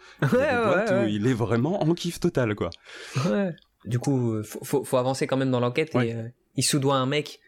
[1.09, 2.71] Il, il est vraiment en kiff total, quoi.
[3.27, 3.55] Ouais.
[3.85, 7.41] Du coup, faut, faut, avancer quand même dans l'enquête et euh, il soudoie un mec.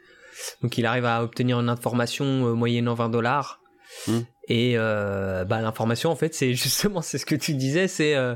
[0.62, 3.61] Donc il arrive à obtenir une information moyennant 20 dollars.
[4.06, 4.20] Hmm.
[4.48, 8.35] Et euh, bah, l'information, en fait, c'est justement c'est ce que tu disais, c'est euh,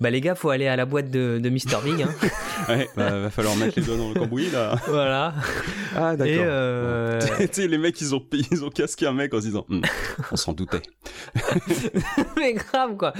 [0.00, 2.02] bah les gars, faut aller à la boîte de, de Mr Big.
[2.02, 2.14] Hein.
[2.68, 4.76] ouais, bah, va falloir mettre les doigts dans le cambouis là.
[4.86, 5.34] Voilà.
[5.94, 6.44] Ah d'accord.
[6.46, 7.20] Euh...
[7.38, 9.82] tu sais, les mecs, ils ont ils ont casqué un mec en se disant, hm,
[10.30, 10.82] on s'en doutait.
[12.36, 13.12] Mais grave quoi.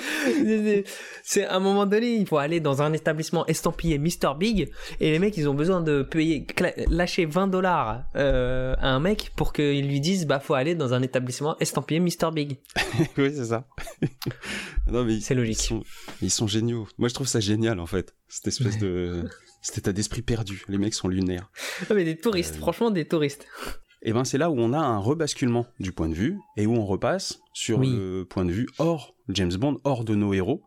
[1.22, 4.70] C'est à un moment donné, il faut aller dans un établissement estampillé Mr Big
[5.00, 6.46] et les mecs, ils ont besoin de payer,
[6.88, 10.94] lâcher 20 dollars euh, à un mec pour qu'ils lui disent, bah faut aller dans
[10.94, 12.58] un établissement estampillé Mr Big.
[13.18, 13.66] oui, c'est ça.
[15.20, 15.72] c'est logique.
[16.22, 16.88] Ils sont, géniaux.
[16.98, 18.14] Moi, je trouve ça génial, en fait.
[18.28, 19.28] Cette espèce de,
[19.62, 20.64] cet état d'esprit perdu.
[20.68, 21.50] Les mecs sont lunaires.
[21.88, 23.46] Ah, mais des touristes, euh, franchement, des touristes.
[24.02, 26.66] Et eh ben, c'est là où on a un rebasculement du point de vue et
[26.66, 30.62] où on repasse sur le point de vue hors James Bond, hors de nos héros,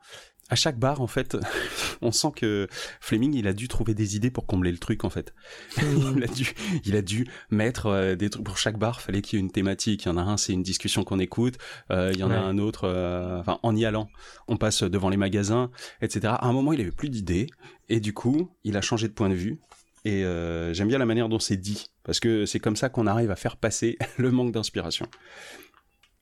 [0.50, 1.38] à chaque bar, en fait,
[2.02, 2.68] on sent que
[3.00, 5.34] Fleming, il a dû trouver des idées pour combler le truc, en fait.
[5.78, 6.54] il, a dû,
[6.86, 9.00] il a dû mettre euh, des trucs pour chaque bar.
[9.02, 10.06] Fallait qu'il y ait une thématique.
[10.06, 11.58] Il y en a un, c'est une discussion qu'on écoute.
[11.92, 14.10] Euh, il y en a un autre, euh, enfin, en y allant,
[14.48, 15.70] on passe devant les magasins,
[16.02, 16.34] etc.
[16.38, 17.48] À un moment, il avait plus d'idées,
[17.88, 19.60] et du coup, il a changé de point de vue.
[20.06, 20.24] Et
[20.72, 23.36] j'aime bien la manière dont c'est dit, parce que c'est comme ça qu'on arrive à
[23.36, 25.06] faire passer le manque d'inspiration.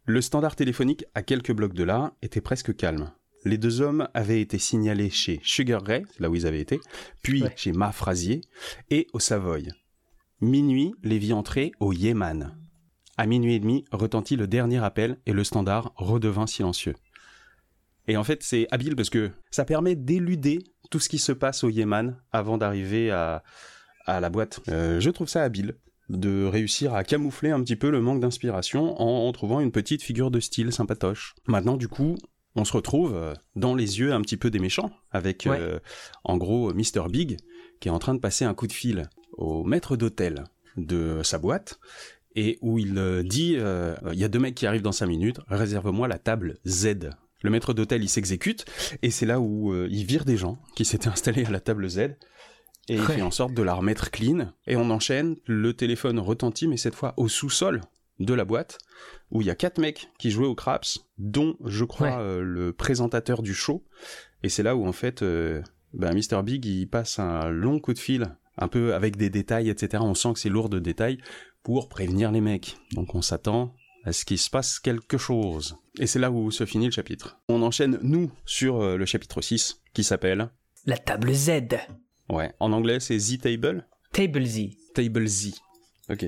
[0.05, 3.11] Le standard téléphonique, à quelques blocs de là, était presque calme
[3.47, 6.79] les deux hommes avaient été signalés chez Sugar Ray, là où ils avaient été,
[7.21, 8.41] puis chez Ma Frasier,
[8.89, 9.69] et au Savoy.
[10.41, 12.55] Minuit les vit entrer au Yéman.
[13.17, 16.93] À minuit et demi retentit le dernier appel et le standard redevint silencieux.
[18.07, 20.60] Et en fait, c'est habile parce que ça permet d'éluder
[20.91, 23.43] tout ce qui se passe au Yéman avant d'arriver à,
[24.05, 24.62] la boîte.
[24.69, 25.75] Euh, je trouve ça habile
[26.07, 30.03] de réussir à camoufler un petit peu le manque d'inspiration en, en, trouvant une petite
[30.03, 31.36] figure de style sympatoche.
[31.47, 32.15] Maintenant, du coup,
[32.58, 35.80] on se retrouve euh, dans les yeux un petit peu des méchants, avec euh,
[36.24, 37.08] en gros Mr.
[37.10, 37.38] Big
[37.80, 40.43] qui est en train de passer un coup de fil au maître d'hôtel
[40.76, 41.80] de sa boîte
[42.36, 45.39] et où il euh, dit il y a deux mecs qui arrivent dans cinq minutes,
[45.48, 47.12] réserve-moi la table Z.
[47.43, 48.65] Le maître d'hôtel il s'exécute
[49.04, 52.00] et c'est là où il vire des gens qui s'étaient installés à la table Z
[52.89, 56.67] et il fait en sorte de la remettre clean et on enchaîne, le téléphone retentit
[56.67, 57.82] mais cette fois au sous-sol
[58.19, 58.80] de la boîte
[59.32, 62.73] où il y a quatre mecs qui jouaient au craps, dont je crois euh, le
[62.73, 63.84] présentateur du show.
[64.43, 65.62] Et c'est là où en fait, euh,
[65.93, 69.69] bah, Mr Big il passe un long coup de fil, un peu avec des détails,
[69.69, 70.03] etc.
[70.06, 71.17] On sent que c'est lourd de détails
[71.63, 72.77] pour prévenir les mecs.
[72.93, 75.77] Donc on s'attend à ce qu'il se passe quelque chose.
[75.99, 77.39] Et c'est là où se finit le chapitre.
[77.49, 80.49] On enchaîne, nous, sur euh, le chapitre 6, qui s'appelle...
[80.86, 81.51] La table Z.
[82.30, 83.86] Ouais, en anglais c'est Z Table.
[84.13, 84.60] Table Z.
[84.93, 85.56] Table Z.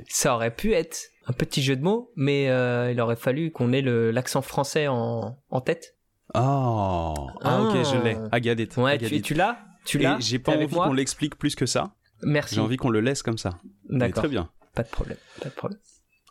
[0.09, 3.71] Ça aurait pu être un petit jeu de mots, mais euh, il aurait fallu qu'on
[3.71, 5.95] ait l'accent français en, en tête.
[6.35, 7.27] Oh.
[7.41, 8.17] Ah, ok, je l'ai.
[8.31, 8.69] Agadit.
[8.77, 9.57] Ouais, tu, tu l'as?
[9.85, 11.93] Tu l'as J'ai pas envie qu'on l'explique plus que ça.
[12.21, 12.55] Merci.
[12.55, 13.59] J'ai envie qu'on le laisse comme ça.
[13.89, 14.23] D'accord.
[14.23, 14.49] Très bien.
[14.75, 15.17] Pas de problème.
[15.41, 15.79] Pas de problème.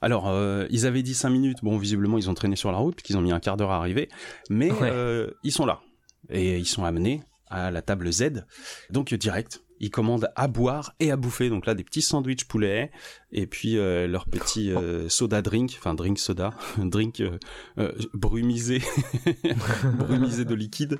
[0.01, 1.59] Alors, euh, ils avaient dit 5 minutes.
[1.63, 3.77] Bon, visiblement, ils ont traîné sur la route, puisqu'ils ont mis un quart d'heure à
[3.77, 4.09] arriver.
[4.51, 5.81] Mais euh, ils sont là.
[6.31, 8.45] Et ils sont amenés à la table Z.
[8.91, 11.49] Donc, direct, ils commandent à boire et à bouffer.
[11.49, 12.91] Donc là, des petits sandwichs poulet
[13.33, 18.81] et puis euh, leur petit euh, soda drink, enfin drink soda, drink euh, brumisé,
[19.99, 20.99] brumisé de liquide.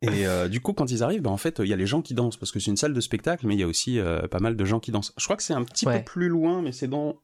[0.00, 2.14] Et du coup, quand ils arrivent, ben, en fait, il y a les gens qui
[2.14, 3.98] dansent parce que c'est une salle de spectacle, mais il y a aussi
[4.30, 5.12] pas mal de gens qui dansent.
[5.16, 7.20] Je crois que c'est un petit peu plus loin, mais c'est dans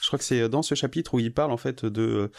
[0.00, 2.30] je crois que c'est dans ce chapitre où il parle en fait de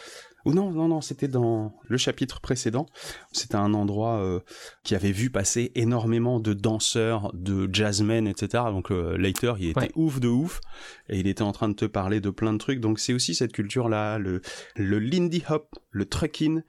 [0.46, 2.86] ou non, non, non, c'était dans le chapitre précédent.
[3.32, 4.40] C'était un endroit euh,
[4.84, 8.64] qui avait vu passer énormément de danseurs, de jazzmen, etc.
[8.68, 10.60] Donc euh, later, il était ouf de ouf,
[11.08, 12.78] et il était en train de te parler de plein de trucs.
[12.78, 14.40] Donc c'est aussi cette culture-là, le,
[14.76, 16.62] le Lindy Hop, le trucking,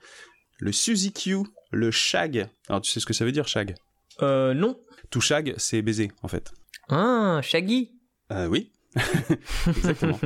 [0.58, 1.38] le Suzy Q,
[1.70, 2.50] le shag.
[2.68, 3.76] Alors tu sais ce que ça veut dire shag?
[4.22, 4.76] Euh, non.
[5.10, 6.52] Tout shag, c'est baiser, en fait.
[6.88, 7.92] Ah, shaggy
[8.32, 8.72] euh, Oui.
[9.66, 10.18] Exactement.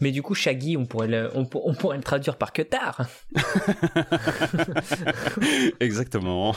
[0.00, 3.06] Mais du coup, Shaggy, on pourrait le, on, pourrait le traduire par que tard.
[5.80, 6.54] Exactement.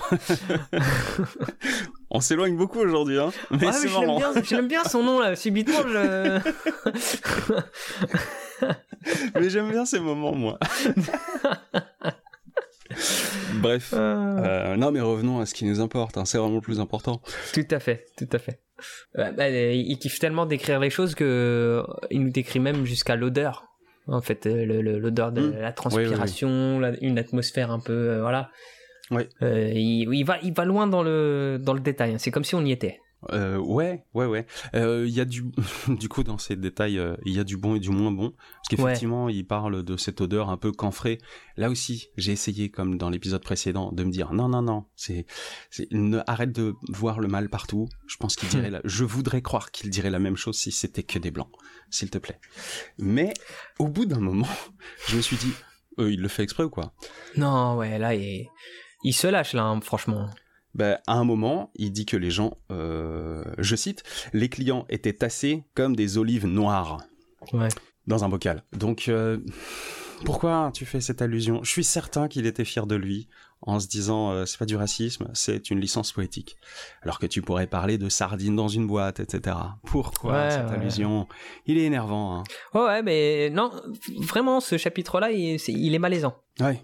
[2.09, 3.31] on s'éloigne beaucoup aujourd'hui, hein.
[3.51, 3.87] Mais c'est
[4.43, 5.35] J'aime bien, son nom là.
[5.35, 6.39] Subitement, je.
[9.35, 10.57] mais j'aime bien ces moments, moi.
[13.59, 13.93] Bref.
[13.93, 13.97] Ah.
[13.97, 16.17] Euh, non, mais revenons à ce qui nous importe.
[16.17, 16.25] Hein.
[16.25, 17.21] C'est vraiment le plus important.
[17.53, 18.61] Tout à fait, tout à fait.
[19.15, 23.65] Bah, il kiffe tellement d'écrire les choses que euh, il nous décrit même jusqu'à l'odeur.
[24.07, 24.65] En fait, euh,
[24.99, 25.59] l'odeur de hmm.
[25.59, 28.49] la transpiration, une atmosphère un peu, voilà.
[29.11, 29.27] Ouais.
[29.41, 32.13] il, va, il va loin dans le dans le détail.
[32.13, 32.17] Hein.
[32.19, 32.99] C'est comme si on y était.
[33.31, 34.45] Euh, ouais, ouais, ouais.
[34.75, 35.43] Euh, il y a du,
[35.87, 38.31] du coup, dans ces détails, euh, il y a du bon et du moins bon.
[38.31, 41.19] Parce qu'effectivement, il parle de cette odeur un peu camphrée.
[41.57, 45.25] Là aussi, j'ai essayé, comme dans l'épisode précédent, de me dire non, non, non, c'est,
[45.91, 47.89] ne arrête de voir le mal partout.
[48.07, 48.81] Je pense qu'il dirait, la...
[48.85, 51.51] je voudrais croire qu'il dirait la même chose si c'était que des blancs,
[51.89, 52.39] s'il te plaît.
[52.97, 53.33] Mais
[53.79, 54.47] au bout d'un moment,
[55.07, 55.53] je me suis dit,
[55.97, 56.93] il le fait exprès ou quoi?
[57.35, 58.47] Non, ouais, là, il,
[59.03, 60.29] il se lâche là, hein, franchement
[60.75, 64.03] ben, à un moment, il dit que les gens, euh, je cite,
[64.33, 66.99] les clients étaient tassés comme des olives noires
[68.07, 68.63] dans un bocal.
[68.73, 69.39] Donc, euh,
[70.25, 71.63] pourquoi tu fais cette allusion?
[71.63, 73.27] Je suis certain qu'il était fier de lui
[73.61, 76.55] en se disant euh, c'est pas du racisme, c'est une licence poétique.
[77.01, 79.55] Alors que tu pourrais parler de sardines dans une boîte, etc.
[79.83, 81.27] Pourquoi cette allusion?
[81.65, 82.37] Il est énervant.
[82.37, 82.43] Hein.
[82.73, 83.71] ouais, mais non,
[84.19, 86.35] vraiment, ce chapitre-là, il, il est malaisant.
[86.59, 86.83] Ouais.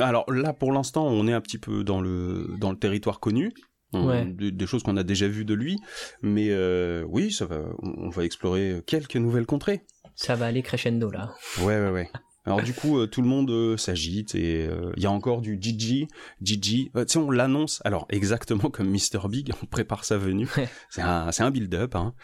[0.00, 3.52] Alors là, pour l'instant, on est un petit peu dans le, dans le territoire connu.
[3.92, 5.78] des, choses qu'on a déjà vues de lui,
[6.22, 9.84] mais euh, oui, ça va, on va explorer quelques nouvelles contrées.
[10.16, 11.32] Ça va aller crescendo là.
[11.60, 12.10] Ouais, ouais, ouais.
[12.46, 15.40] Alors du coup, euh, tout le monde euh, s'agite et euh, il y a encore
[15.40, 16.08] du Gigi,
[16.42, 16.90] Gigi.
[16.94, 17.80] tu sais, on l'annonce.
[17.84, 20.48] Alors exactement comme Mr Big, on prépare sa venue.
[20.90, 21.94] c'est un, c'est un build-up.
[21.94, 22.14] Hein.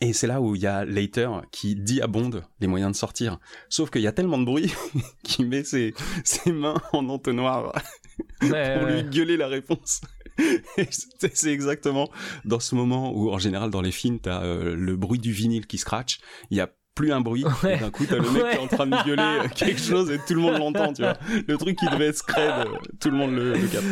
[0.00, 2.96] Et c'est là où il y a Later qui dit à Bond les moyens de
[2.96, 3.38] sortir.
[3.68, 4.72] Sauf qu'il y a tellement de bruit
[5.22, 7.72] qu'il met ses, ses mains en entonnoir
[8.40, 10.02] pour lui gueuler la réponse.
[10.90, 12.08] c'est exactement
[12.44, 15.66] dans ce moment où, en général, dans les films, t'as euh, le bruit du vinyle
[15.66, 16.20] qui scratch.
[16.50, 17.44] Il y a plus un bruit.
[17.68, 20.18] Et d'un coup, t'as le mec qui est en train de gueuler quelque chose et
[20.18, 21.16] tout le monde l'entend, tu vois.
[21.46, 22.66] Le truc qui devait être scred,
[23.00, 23.86] tout le monde le, le capte.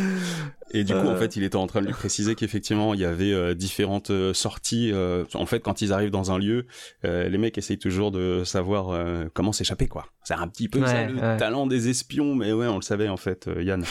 [0.73, 1.17] Et du coup, en euh.
[1.17, 4.33] fait, il était en train de lui préciser qu'effectivement, il y avait euh, différentes euh,
[4.33, 4.93] sorties.
[5.33, 6.65] en fait, quand ils arrivent dans un lieu,
[7.03, 10.07] les mecs essayent toujours de savoir comment s'échapper, quoi.
[10.23, 13.17] C'est un petit peu ça, le talent des espions, mais ouais, on le savait en
[13.17, 13.83] fait, Yann.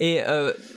[0.00, 0.20] Et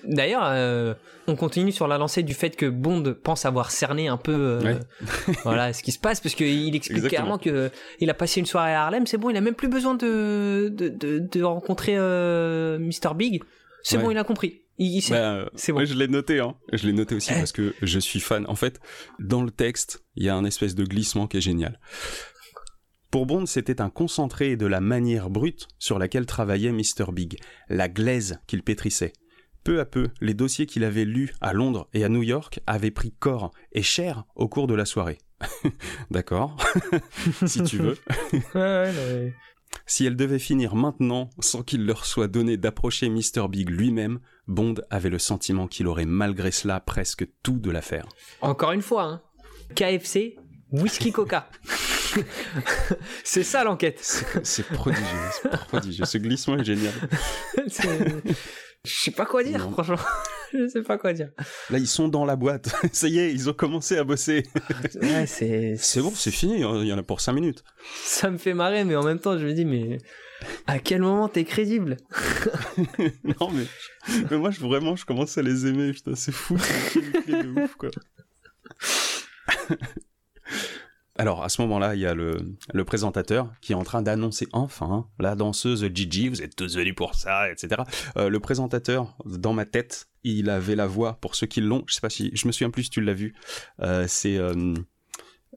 [0.06, 0.96] d'ailleurs,
[1.28, 4.60] on continue sur la lancée du fait que Bond pense avoir cerné un peu,
[5.44, 8.74] voilà, ce qui se passe, parce qu'il explique clairement que il a passé une soirée
[8.74, 9.08] à Harlem.
[9.08, 13.42] C'est bon, il a même plus besoin de de, de, de rencontrer Mr Big.
[13.84, 14.62] C'est bon, il a compris.
[15.10, 15.86] Bah, c'est bon.
[15.86, 16.56] je l'ai noté, hein.
[16.74, 17.38] Je l'ai noté aussi eh.
[17.38, 18.46] parce que je suis fan.
[18.48, 18.80] En fait,
[19.20, 21.80] dans le texte, il y a un espèce de glissement qui est génial.
[23.10, 27.12] Pour Bond, c'était un concentré de la manière brute sur laquelle travaillait Mr.
[27.14, 27.38] Big,
[27.70, 29.14] la glaise qu'il pétrissait.
[29.65, 32.91] Peu à peu, les dossiers qu'il avait lus à Londres et à New York avaient
[32.91, 35.17] pris corps et chair au cours de la soirée.
[36.12, 36.56] D'accord,
[37.47, 37.97] si tu veux.
[39.88, 43.47] Si elle devait finir maintenant sans qu'il leur soit donné d'approcher Mr.
[43.49, 48.08] Big lui-même, Bond avait le sentiment qu'il aurait malgré cela presque tout de l'affaire.
[48.41, 49.21] Encore une fois, hein.
[49.73, 50.36] KFC,
[50.73, 51.49] whisky coca.
[53.23, 53.97] c'est ça l'enquête.
[54.43, 55.06] C'est prodigieux,
[55.41, 56.06] c'est prodigieux.
[56.06, 56.93] Ce glissement est génial.
[58.86, 59.98] Je sais pas quoi dire, franchement.
[60.54, 61.32] Je sais pas quoi dire.
[61.69, 62.74] Là, ils sont dans la boîte.
[62.93, 64.43] Ça y est, ils ont commencé à bosser.
[65.02, 65.76] ouais, c'est.
[65.78, 66.60] C'est bon, c'est fini.
[66.60, 67.63] Il y en a pour 5 minutes.
[68.04, 69.98] Ça me fait marrer, mais en même temps, je me dis, mais
[70.67, 71.98] à quel moment t'es crédible?
[73.24, 73.65] Non, mais...
[74.30, 75.91] mais, moi, je, vraiment, je commence à les aimer.
[75.91, 76.58] Putain, c'est fou.
[76.58, 77.89] C'est de ouf, quoi.
[81.17, 82.38] Alors à ce moment-là, il y a le,
[82.73, 86.95] le, présentateur qui est en train d'annoncer enfin la danseuse Gigi, vous êtes tous venus
[86.95, 87.84] pour ça, etc.
[88.17, 91.95] Euh, le présentateur, dans ma tête, il avait la voix, pour ceux qui l'ont, je
[91.95, 93.34] sais pas si, je me souviens plus si tu l'as vu,
[93.80, 94.73] euh, c'est euh,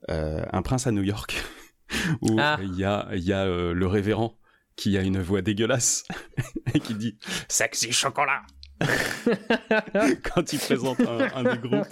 [0.08, 1.42] un prince à New York,
[2.20, 2.58] où ah.
[2.62, 4.38] il y a, y a le révérend
[4.76, 6.04] qui a une voix dégueulasse
[6.74, 7.18] et qui dit
[7.48, 8.42] «Sexy chocolat!»
[10.22, 11.88] quand il présente un, un des groupes.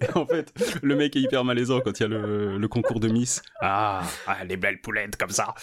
[0.00, 3.08] Et en fait, le mec est hyper malaisant quand il y a le, concours de
[3.08, 3.42] Miss.
[3.60, 5.54] Ah, ah, les belles poulettes comme ça.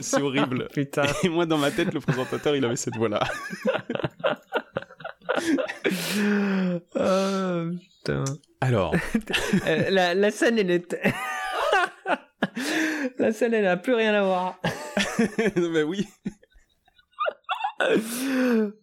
[0.00, 0.68] C'est horrible.
[0.72, 1.06] Putain.
[1.22, 3.22] Et moi, dans ma tête, le présentateur, il avait cette voix-là.
[6.94, 7.70] oh,
[8.04, 8.24] putain.
[8.60, 8.94] Alors.
[9.66, 10.96] Euh, la, la scène, elle est.
[13.18, 14.60] la scène, elle n'a plus rien à voir.
[15.56, 16.06] Mais oui.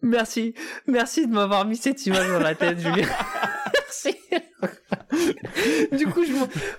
[0.02, 0.54] Merci,
[0.86, 3.08] merci de m'avoir mis cette image dans la tête, Julien.
[3.74, 4.16] merci.
[5.92, 6.32] du coup, je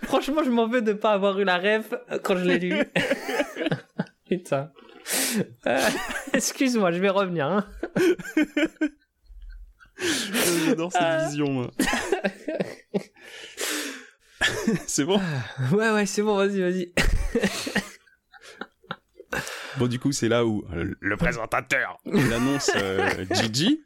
[0.06, 2.76] franchement, je m'en veux de pas avoir eu la rêve quand je l'ai lu.
[4.30, 4.71] Putain.
[5.67, 5.80] Euh,
[6.34, 7.45] excuse-moi, je vais revenir.
[7.45, 7.65] Hein.
[10.65, 11.28] J'adore cette euh.
[11.28, 11.71] vision.
[14.88, 15.21] C'est bon?
[15.71, 16.93] Ouais, ouais, c'est bon, vas-y, vas-y.
[19.78, 23.84] Bon, du coup, c'est là où le présentateur il annonce euh, Gigi.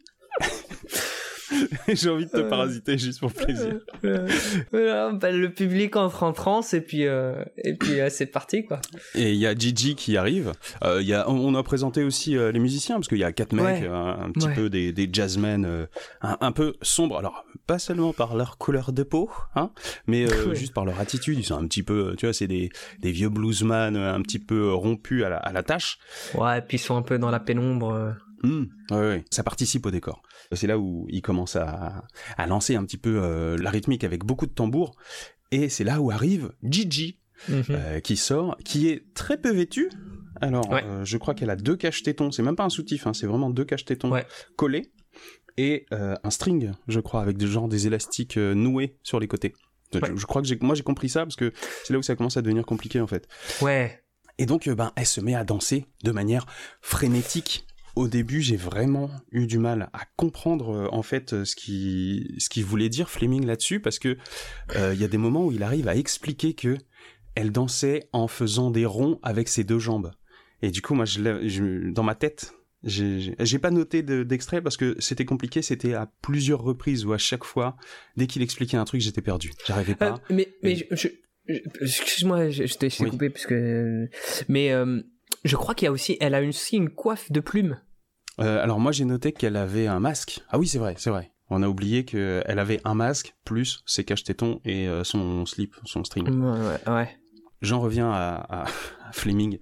[1.88, 3.80] J'ai envie de te euh, parasiter juste pour plaisir.
[4.04, 8.80] Bah, le public entre en transe et puis euh, et puis c'est parti quoi.
[9.16, 10.54] Et il y a Gigi qui arrive.
[10.84, 13.84] Il y a, on a présenté aussi les musiciens parce qu'il y a quatre mecs,
[13.84, 15.88] un, petit peu des, des jazzmen,
[16.22, 17.18] un, peu sombres.
[17.18, 19.72] Alors pas seulement par leur couleur de peau, hein,
[20.08, 21.38] mais juste par leur attitude.
[21.38, 24.74] Ils sont un petit peu, tu vois, c'est des, des vieux bluesman un petit peu
[24.74, 26.00] rompus à la, à la tâche.
[26.36, 28.16] Ouais, et puis ils sont un peu dans la pénombre.
[28.44, 30.22] Mmh, ouais, ça participe au décor.
[30.52, 32.06] C'est là où il commence à,
[32.38, 34.96] à lancer un petit peu euh, la rythmique avec beaucoup de tambours.
[35.52, 37.64] Et c'est là où arrive Gigi, mhm.
[37.70, 39.90] euh, qui sort, qui est très peu vêtue.
[40.42, 42.32] Alors, euh, je crois qu'elle a deux caches tétons.
[42.32, 44.12] C'est même pas un soutif, hein, c'est vraiment deux caches tétons
[44.56, 44.92] collés
[45.58, 49.54] et un string, je crois, avec des genre des élastiques noués sur les côtés.
[49.94, 51.52] Je, crois que moi j'ai compris ça parce que
[51.84, 53.28] c'est là où ça commence à devenir compliqué en fait.
[53.62, 54.02] Ouais.
[54.38, 56.46] Et donc, ben, elle se met à danser de manière
[56.82, 61.56] frénétique au début, j'ai vraiment eu du mal à comprendre euh, en fait euh, ce
[61.56, 64.18] qui ce qu'il voulait dire Fleming là-dessus parce que
[64.76, 66.78] euh, il y a des moments où il arrive à expliquer que
[67.36, 70.12] elle dansait en faisant des ronds avec ses deux jambes.
[70.62, 75.24] Et du coup, moi, je, dans ma tête, j'ai pas noté d'extrait parce que c'était
[75.24, 75.62] compliqué.
[75.62, 77.78] C'était à plusieurs reprises ou à chaque fois,
[78.18, 79.52] dès qu'il expliquait un truc, j'étais perdu.
[79.66, 80.22] J'arrivais pas.
[80.30, 80.86] mais mais
[81.80, 84.10] excuse-moi, je, t'ai coupé parce que
[84.50, 84.74] mais
[85.44, 87.80] Je crois qu'il y a aussi, elle a aussi une coiffe de plumes.
[88.40, 90.42] Euh, alors moi j'ai noté qu'elle avait un masque.
[90.50, 91.32] Ah oui c'est vrai, c'est vrai.
[91.50, 96.04] On a oublié qu'elle avait un masque plus ses cache-tétons et euh, son slip, son
[96.04, 96.30] string.
[96.30, 97.18] Ouais, ouais.
[97.62, 98.66] J'en reviens à, à,
[99.12, 99.60] Fleming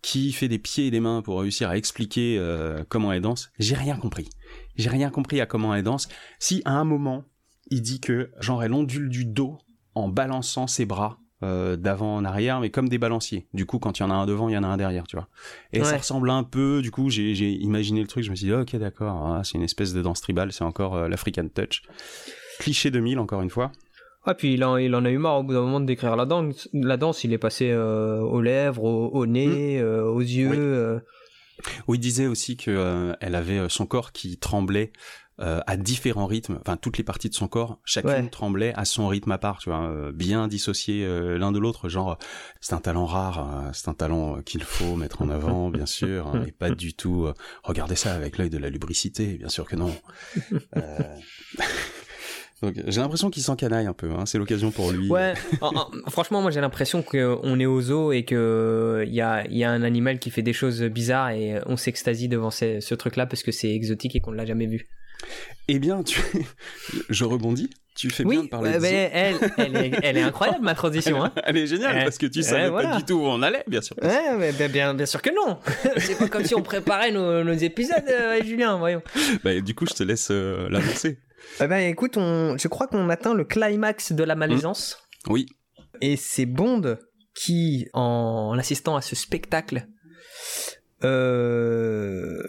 [0.00, 3.50] qui fait des pieds et des mains pour réussir à expliquer euh, comment elle danse.
[3.58, 4.28] J'ai rien compris.
[4.76, 6.08] J'ai rien compris à comment elle danse.
[6.38, 7.24] Si à un moment
[7.70, 9.58] il dit que genre elle ondule du dos
[9.94, 13.48] en balançant ses bras euh, d'avant en arrière, mais comme des balanciers.
[13.52, 15.06] Du coup, quand il y en a un devant, il y en a un derrière,
[15.06, 15.28] tu vois.
[15.72, 18.52] Et ça ressemble un peu, du coup, j'ai imaginé le truc, je me suis dit,
[18.52, 21.82] ok, d'accord, ah, c'est une espèce de danse tribale, c'est encore euh, l'African Touch.
[22.60, 23.72] Cliché 2000, encore une fois.
[24.24, 26.16] Ah, puis il en, il en a eu marre au bout d'un moment de décrire
[26.16, 26.68] la danse.
[26.72, 30.04] La danse, il est passé euh, aux lèvres, au, nez, mm.
[30.04, 31.02] aux yeux.
[31.88, 31.98] Oui.
[31.98, 34.92] il disait aussi que elle avait son corps qui tremblait
[35.40, 39.08] euh, à différents rythmes, enfin toutes les parties de son corps, chacune tremblait à son
[39.08, 42.18] rythme à part, tu vois, euh, bien dissociés euh, l'un de l'autre, genre
[42.60, 46.44] c'est un talent rare, c'est un talent qu'il faut mettre en avant, bien sûr, hein,
[46.46, 47.28] et pas du tout
[47.64, 49.92] regarder ça avec l'œil de la lubricité, bien sûr que non.
[52.62, 55.10] Donc j'ai l'impression qu'il s'encanaille un peu, hein, c'est l'occasion pour lui.
[55.10, 55.34] Ouais,
[56.10, 58.36] franchement moi j'ai l'impression qu'on est au zoo et qu'il
[59.08, 62.52] y a, y a un animal qui fait des choses bizarres et on s'extasie devant
[62.52, 64.86] ce, ce truc-là parce que c'est exotique et qu'on ne l'a jamais vu.
[65.68, 66.20] Eh bien, tu...
[67.08, 67.70] je rebondis.
[67.96, 71.22] Tu fais bien de parler de mais elle, elle, est, elle, est, incroyable ma transition.
[71.22, 71.32] Hein.
[71.44, 73.94] elle est géniale parce que tu savais pas du tout où on allait, bien sûr.
[74.02, 75.58] Ouais, mais bien, bien, sûr que non.
[75.98, 79.02] C'est pas comme si on préparait nos, épisodes, euh, Julien, voyons.
[79.44, 81.18] Bah, du coup, je te laisse euh, l'annoncer.
[81.60, 84.98] Eh ben, écoute, on, je crois qu'on atteint le climax de la malaisance.
[85.26, 85.32] Mmh.
[85.32, 85.46] Oui.
[86.00, 86.98] Et c'est Bond
[87.34, 89.86] qui, en assistant à ce spectacle,
[91.04, 92.42] euh,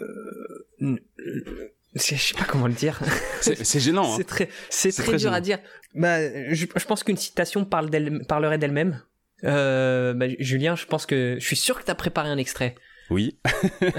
[1.96, 3.00] je sais pas comment le dire.
[3.40, 4.16] C'est gênant.
[4.16, 5.58] c'est très, c'est très, dur à dire.
[5.94, 6.18] Bah,
[6.52, 7.90] je, pense qu'une citation parle
[8.26, 9.02] parlerait d'elle-même.
[9.44, 12.74] Euh, bah, Julien, je pense que je suis sûr que tu as préparé un extrait.
[13.08, 13.38] Oui,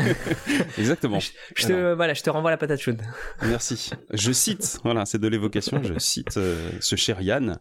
[0.78, 1.20] exactement.
[1.56, 3.02] Je, te, voilà, je te renvoie la patate chaude.
[3.44, 3.92] Merci.
[4.14, 5.82] Je cite, voilà, c'est de l'évocation.
[5.82, 7.60] Je cite euh, ce cher Yann.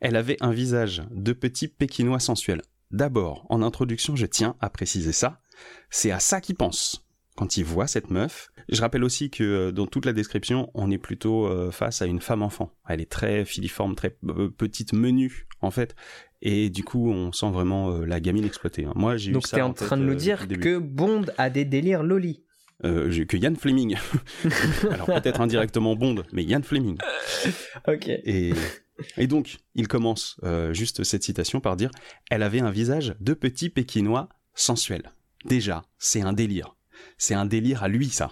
[0.00, 2.62] Elle avait un visage de petit pékinois sensuel.
[2.90, 5.40] D'abord, en introduction, je tiens à préciser ça.
[5.90, 7.04] C'est à ça qu'il pense
[7.36, 8.50] quand il voit cette meuf.
[8.68, 12.06] Je rappelle aussi que euh, dans toute la description, on est plutôt euh, face à
[12.06, 12.72] une femme-enfant.
[12.88, 15.94] Elle est très filiforme, très euh, petite, menue en fait.
[16.42, 18.84] Et du coup, on sent vraiment la gamine exploitée.
[18.84, 18.92] Hein.
[18.94, 19.32] Moi, j'ai.
[19.32, 22.44] Donc, t'es en, train de nous dire que Bond a des délires loli.
[22.84, 23.96] Euh, que Yann Fleming.
[24.92, 26.96] Alors peut-être indirectement Bond, mais Yann Fleming.
[27.88, 28.08] ok.
[28.08, 28.52] Et,
[29.16, 31.90] et donc, il commence juste cette citation par dire
[32.30, 35.10] Elle avait un visage de petit pékinois sensuel.
[35.44, 36.76] Déjà, c'est un délire.
[37.16, 38.30] C'est un délire à lui, ça.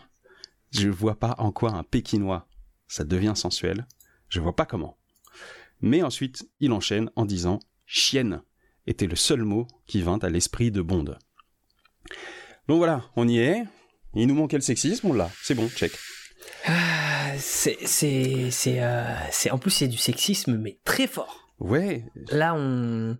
[0.72, 2.48] Je vois pas en quoi un Pékinois,
[2.88, 3.86] ça devient sensuel.
[4.28, 4.98] Je vois pas comment.
[5.80, 8.42] Mais ensuite, il enchaîne en disant chienne
[8.86, 11.16] était le seul mot qui vint à l'esprit de Bond.
[12.68, 13.64] Donc voilà, on y est.
[14.14, 15.30] Il nous manquait le sexisme, on l'a.
[15.42, 15.92] C'est bon, check.
[16.64, 19.14] Ah, c'est, c'est, c'est, euh,
[19.50, 21.48] en plus c'est du sexisme, mais très fort.
[21.58, 22.04] Ouais.
[22.30, 23.18] Là, on,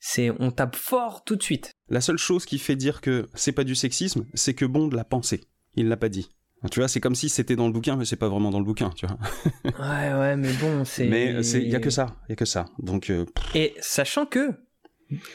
[0.00, 1.72] c'est, on tape fort tout de suite.
[1.88, 5.04] La seule chose qui fait dire que c'est pas du sexisme, c'est que Bond l'a
[5.04, 5.44] pensé.
[5.76, 6.30] Il l'a pas dit.
[6.70, 8.64] Tu vois, c'est comme si c'était dans le bouquin, mais c'est pas vraiment dans le
[8.64, 9.18] bouquin, tu vois.
[9.64, 11.06] ouais, ouais, mais bon, c'est.
[11.06, 12.66] Mais il y a que ça, il y a que ça.
[12.78, 13.10] Donc.
[13.10, 14.50] Euh, Et sachant que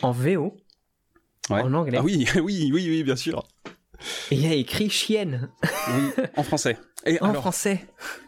[0.02, 0.58] en VO,
[1.50, 1.98] en anglais.
[2.00, 3.48] Ah oui, oui, oui, oui, bien sûr.
[4.32, 5.52] Il y a écrit chienne.
[5.64, 6.78] oui, en français.
[7.06, 7.86] Et en français.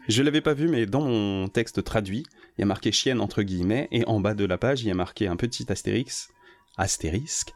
[0.07, 2.25] Je l'avais pas vu, mais dans mon texte traduit,
[2.57, 4.91] il y a marqué chienne entre guillemets, et en bas de la page, il y
[4.91, 6.29] a marqué un petit astérisque
[6.77, 7.53] astérisque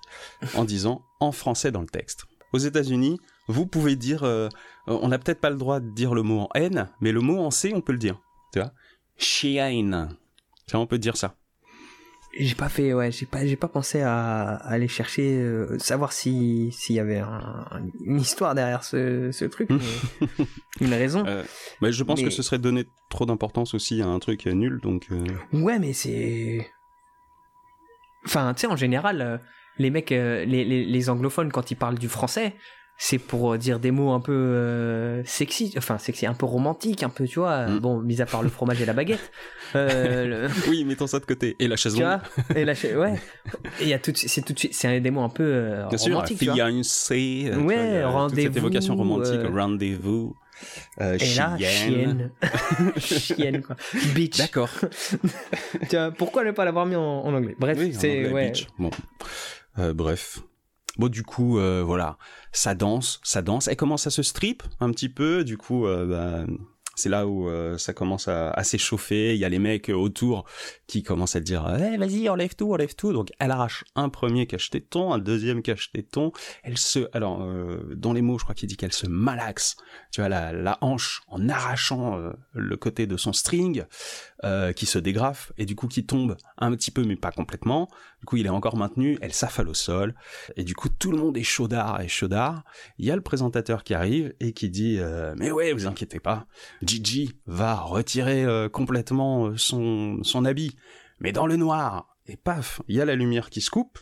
[0.56, 2.26] en disant en français dans le texte.
[2.54, 4.50] Aux États-Unis, vous pouvez dire, euh,
[4.88, 7.40] on n'a peut-être pas le droit de dire le mot en N, mais le mot
[7.40, 8.20] en C, on peut le dire.
[8.54, 8.72] Tu vois?
[9.18, 10.10] Chien.
[10.74, 11.36] on peut dire ça.
[12.38, 16.70] J'ai pas fait, ouais, j'ai pas, j'ai pas pensé à, aller chercher, euh, savoir si
[16.74, 17.24] s'il y avait
[18.04, 19.70] une histoire derrière ce, truc,
[20.82, 21.24] une raison.
[21.26, 21.44] Euh,
[21.82, 25.08] mais je pense que ce serait donner trop d'importance aussi à un truc nul, donc.
[25.54, 26.70] Ouais, mais c'est
[28.26, 29.40] Enfin, tu sais, en général,
[29.78, 32.56] les mecs, les, les, anglophones, quand ils parlent du français,
[32.98, 37.10] c'est pour euh, dire des mots un peu sexy, enfin sexy, un peu romantique, un
[37.10, 37.68] peu, tu vois.
[37.68, 37.80] Mm.
[37.80, 39.32] Bon, mis à part le fromage et la baguette.
[40.70, 41.58] Oui, mettons ça de côté.
[41.60, 42.20] Et la chaise longue.
[42.56, 43.16] Et la chaise, ouais.
[43.82, 45.98] Et il y a tout, c'est tout de suite, c'est des mots un peu Bien
[45.98, 46.44] romantiques.
[46.44, 47.52] Sûr, fiancé.
[47.58, 48.42] Ouais, rendez-vous.
[48.42, 50.36] Cette évocation romantique, rendez-vous.
[51.02, 52.32] Euh, et là, chienne.
[52.98, 53.76] chienne, quoi.
[54.14, 54.38] Bitch.
[54.38, 54.70] D'accord.
[56.18, 57.56] pourquoi ne pas l'avoir mis en, anglais?
[57.60, 58.32] Bref, c'est.
[58.32, 58.54] Ouais.
[58.80, 58.92] Bon.
[59.80, 60.40] Euh, bref.
[60.98, 62.18] Bon, du coup, euh, voilà.
[62.52, 63.68] Ça danse, ça danse.
[63.68, 65.44] Elle commence à se strip un petit peu?
[65.44, 66.46] Du coup, bah,
[66.96, 69.36] c'est là où euh, ça commence à, s'échauffer.
[69.36, 70.46] Il y a les mecs autour
[70.88, 73.12] qui commencent à dire eh, vas-y enlève tout, enlève tout.
[73.12, 76.32] Donc elle arrache un premier cache-téton, un deuxième cache-téton.
[76.64, 79.76] Elle se, alors euh, dans les mots, je crois qu'il dit qu'elle se malaxe.
[80.12, 83.84] Tu vois la, hanche en arrachant euh, le côté de son string
[84.76, 87.90] qui se dégrafe et du coup qui tombe un petit peu mais pas complètement.
[88.26, 89.20] Du coup il est encore maintenu.
[89.22, 90.16] Elle s'affale au sol
[90.56, 92.64] et du coup tout le monde est chaudard et chaudard.
[92.98, 95.00] Il y a le présentateur qui arrive et qui dit
[95.38, 96.48] mais ouais vous inquiétez pas
[96.82, 100.76] Gigi va retirer euh, complètement euh, son, son habit,
[101.20, 104.00] mais dans le noir, et paf, il y a la lumière qui se coupe.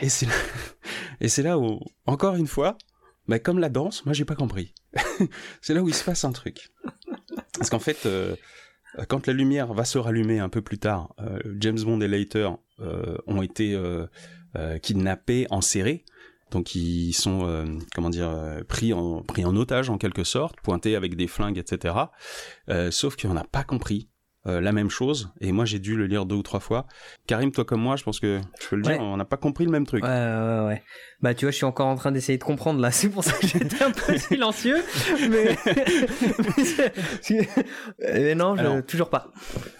[0.00, 0.32] Et c'est là,
[1.20, 2.78] et c'est là où, encore une fois,
[3.28, 4.74] bah, comme la danse, moi j'ai pas compris.
[5.60, 6.68] c'est là où il se passe un truc.
[7.58, 8.36] Parce qu'en fait, euh,
[9.08, 11.14] quand la lumière va se rallumer un peu plus tard,
[11.58, 12.50] James Bond et Later
[13.26, 13.78] ont été
[14.82, 16.04] kidnappés, enserrés,
[16.50, 20.60] donc ils sont euh, comment dire euh, pris en pris en otage en quelque sorte,
[20.60, 21.94] pointés avec des flingues, etc.
[22.68, 24.08] Euh, sauf qu'on n'a pas compris
[24.46, 25.32] euh, la même chose.
[25.40, 26.86] Et moi, j'ai dû le lire deux ou trois fois.
[27.26, 29.64] Karim, toi comme moi, je pense que je peux le dire, on n'a pas compris
[29.64, 30.04] le même truc.
[30.04, 30.82] Ouais, ouais, ouais.
[31.22, 32.90] Bah, tu vois, je suis encore en train d'essayer de comprendre là.
[32.96, 34.82] C'est pour ça que j'étais un peu silencieux.
[35.30, 35.56] Mais,
[38.00, 38.80] mais non, je...
[38.82, 39.32] toujours pas.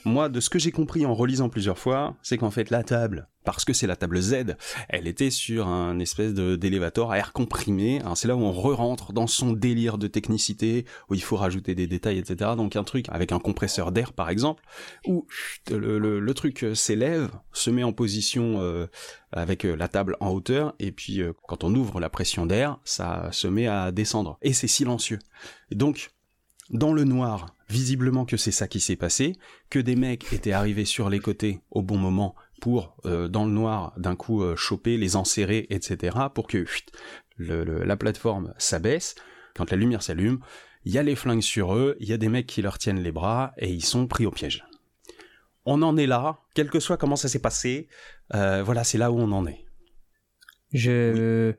[0.04, 3.28] Moi, de ce que j'ai compris en relisant plusieurs fois, c'est qu'en fait, la table,
[3.44, 4.56] parce que c'est la table Z,
[4.88, 8.00] elle était sur un espèce d'élévateur à air comprimé.
[8.14, 11.86] C'est là où on re-rentre dans son délire de technicité, où il faut rajouter des
[11.86, 12.50] détails, etc.
[12.56, 14.64] Donc un truc avec un compresseur d'air, par exemple
[15.06, 15.26] où
[15.70, 18.86] le, truc euh, s'élève, se met en position euh,
[19.32, 23.28] avec euh, la table en hauteur, et puis quand on ouvre la pression d'air, ça
[23.32, 24.38] se met à descendre.
[24.42, 25.18] Et c'est silencieux.
[25.70, 26.10] donc,
[26.70, 29.36] dans le noir, visiblement que c'est ça qui s'est passé,
[29.70, 33.92] que des mecs étaient arrivés sur les côtés au bon moment pour, dans le noir,
[33.96, 36.64] d'un coup choper, les enserrer, etc., pour que
[37.38, 39.14] la plateforme s'abaisse.
[39.54, 40.40] Quand la lumière s'allume,
[40.86, 43.02] il y a les flingues sur eux, il y a des mecs qui leur tiennent
[43.02, 44.64] les bras et ils sont pris au piège.
[45.66, 47.88] On en est là, quel que soit comment ça s'est passé,
[48.34, 49.64] euh, voilà, c'est là où on en est.
[50.72, 51.54] Je,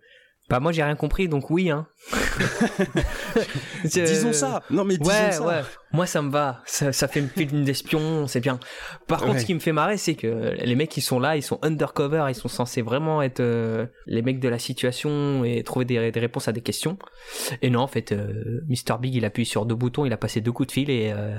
[0.50, 1.88] bah moi j'ai rien compris donc oui hein.
[3.84, 4.64] disons ça.
[4.70, 5.46] Non mais disons ouais, ça.
[5.46, 5.62] Ouais.
[5.92, 6.62] Moi ça me va.
[6.66, 8.58] Ça, ça fait une film d'espion, c'est bien.
[9.08, 11.44] Par contre ce qui me fait marrer c'est que les mecs qui sont là, ils
[11.44, 15.84] sont undercover, ils sont censés vraiment être euh, les mecs de la situation et trouver
[15.84, 16.98] des, des, réponses à des questions.
[17.62, 20.40] Et non en fait euh, Mr Big il appuie sur deux boutons, il a passé
[20.40, 21.38] deux coups de fil et euh,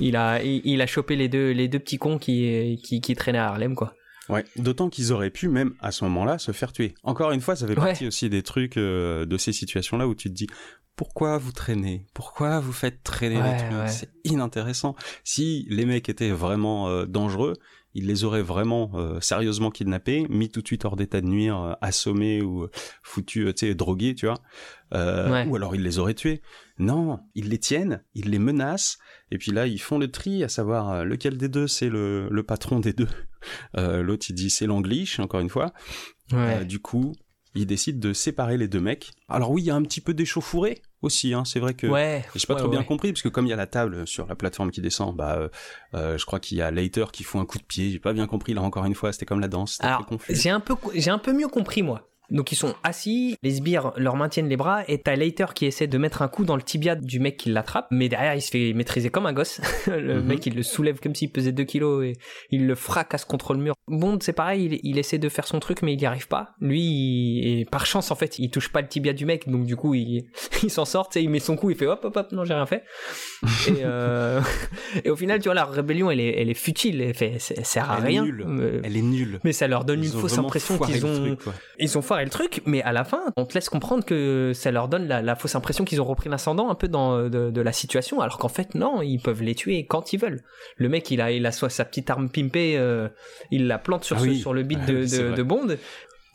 [0.00, 3.38] il a il, a chopé les deux les deux petits cons qui qui, qui traînaient
[3.38, 3.94] à Harlem quoi.
[4.28, 6.94] Ouais, d'autant qu'ils auraient pu même à ce moment-là se faire tuer.
[7.02, 10.28] Encore une fois, ça fait partie aussi des trucs euh, de ces situations-là où tu
[10.28, 10.46] te dis
[10.94, 12.06] pourquoi vous traînez?
[12.14, 13.88] Pourquoi vous faites traîner les trucs?
[13.88, 14.94] C'est inintéressant.
[15.24, 17.54] Si les mecs étaient vraiment euh, dangereux,
[17.94, 21.76] ils les auraient vraiment euh, sérieusement kidnappés, mis tout de suite hors d'état de nuire,
[21.80, 22.68] assommés ou
[23.02, 24.38] foutus, tu sais, drogués, tu vois.
[24.92, 26.42] Ou alors ils les auraient tués.
[26.78, 28.98] Non, ils les tiennent, ils les menacent,
[29.30, 32.42] et puis là ils font le tri, à savoir lequel des deux c'est le, le
[32.42, 33.08] patron des deux.
[33.76, 35.72] Euh, L'autre il dit c'est l'anglish, encore une fois.
[36.32, 37.12] Euh, du coup,
[37.54, 39.10] il décide de séparer les deux mecs.
[39.28, 41.34] Alors oui, il y a un petit peu d'échauffourée aussi.
[41.34, 41.44] Hein.
[41.44, 43.56] C'est vrai que ouais, j'ai pas trop bien compris parce que comme il y a
[43.56, 45.48] la table sur la plateforme qui descend, bah euh,
[45.94, 47.90] euh je crois qu'il y a Later qui fout un coup de pied.
[47.90, 49.12] J'ai pas bien compris là encore une fois.
[49.12, 49.78] C'était comme la danse.
[49.80, 52.08] Alors j'ai un peu j'ai un peu mieux compris moi.
[52.32, 55.86] Donc ils sont assis, les sbires leur maintiennent les bras et t'as Later qui essaie
[55.86, 58.50] de mettre un coup dans le tibia du mec qui l'attrape, mais derrière il se
[58.50, 59.60] fait maîtriser comme un gosse.
[59.86, 60.26] le mhm.
[60.26, 62.14] mec il le soulève comme s'il pesait 2 kilos et
[62.50, 63.74] il le fracasse contre le mur.
[63.86, 66.54] Bond c'est pareil, il, essaie de faire son truc mais il y arrive pas.
[66.60, 69.76] Lui, et par chance en fait, il touche pas le tibia du mec donc du
[69.76, 70.24] coup il,
[70.62, 72.66] il s'en sort, il met son coup, il fait hop hop hop, non j'ai rien
[72.66, 72.82] fait.
[73.68, 74.40] et, euh...
[75.04, 77.66] et au final tu vois la rébellion elle est, elle est futile, elle, fait, elle
[77.66, 78.24] sert à rien.
[78.82, 79.38] Elle est nulle.
[79.44, 81.36] Mais ça leur donne une fausse impression qu'ils ont,
[81.78, 84.70] ils ont foiré le truc, mais à la fin, on te laisse comprendre que ça
[84.70, 88.20] leur donne la, fausse impression qu'ils ont repris l'ascendant un peu dans de, la situation,
[88.20, 90.42] alors qu'en fait non, ils peuvent les tuer quand ils veulent.
[90.76, 93.08] Le mec, il a, il a soit sa petite arme pimpée, euh,
[93.50, 95.76] il la plante sur, ah sur le beat de, de, Bond.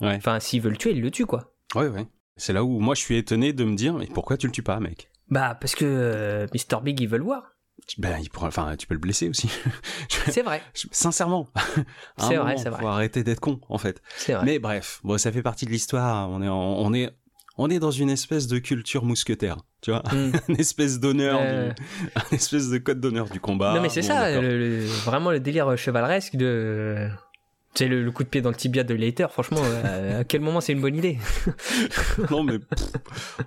[0.01, 1.53] Enfin, s'il veut le tuer, il le tue quoi.
[1.75, 2.05] Ouais, ouais.
[2.35, 4.63] C'est là où moi je suis étonné de me dire, mais pourquoi tu le tues
[4.63, 5.09] pas, mec?
[5.29, 7.56] Bah parce que euh, Mr Big il veut le voir.
[7.97, 9.49] Ben, il pourra, enfin, tu peux le blesser aussi.
[10.09, 10.61] c'est vrai.
[10.91, 11.47] Sincèrement.
[12.17, 12.81] c'est vrai, c'est vrai.
[12.81, 14.01] Faut arrêter d'être con, en fait.
[14.17, 14.45] C'est vrai.
[14.45, 16.29] Mais bref, bon, ça fait partie de l'histoire.
[16.29, 17.09] On est, on est,
[17.57, 20.31] on est dans une espèce de culture mousquetaire, tu vois, mm.
[20.49, 23.73] une espèce d'honneur, un espèce de code d'honneur du combat.
[23.73, 24.39] Non mais c'est ça,
[25.05, 27.09] vraiment le délire chevaleresque de
[27.75, 30.61] c'est le, coup de pied dans le tibia de Later, franchement, euh, à quel moment
[30.61, 31.17] c'est une bonne idée
[32.31, 32.59] Non mais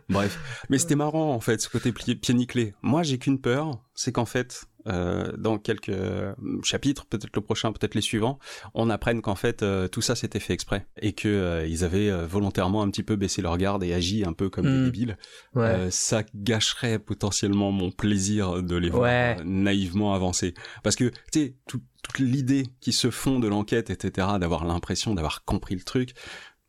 [0.09, 2.75] bref, mais c'était marrant en fait ce côté pied, nickelé.
[2.83, 7.71] Moi j'ai qu'une peur, c'est qu'en fait euh, dans quelques euh, chapitres, peut-être le prochain,
[7.73, 8.39] peut-être les suivants,
[8.73, 12.83] on apprenne qu'en fait euh, tout ça s'était fait exprès et que ils avaient volontairement
[12.83, 14.79] un petit peu baissé leur garde et agi un peu comme Mm.
[14.79, 15.19] des débiles.
[15.55, 15.65] Ouais.
[15.67, 19.37] Euh, ça gâcherait potentiellement mon plaisir de les voir Ouais.
[19.45, 20.55] naïvement avancer.
[20.83, 25.15] Parce que, tu sais, tout- toute l'idée qui se fond de l'enquête, etc., d'avoir l'impression
[25.15, 26.15] d'avoir compris le truc,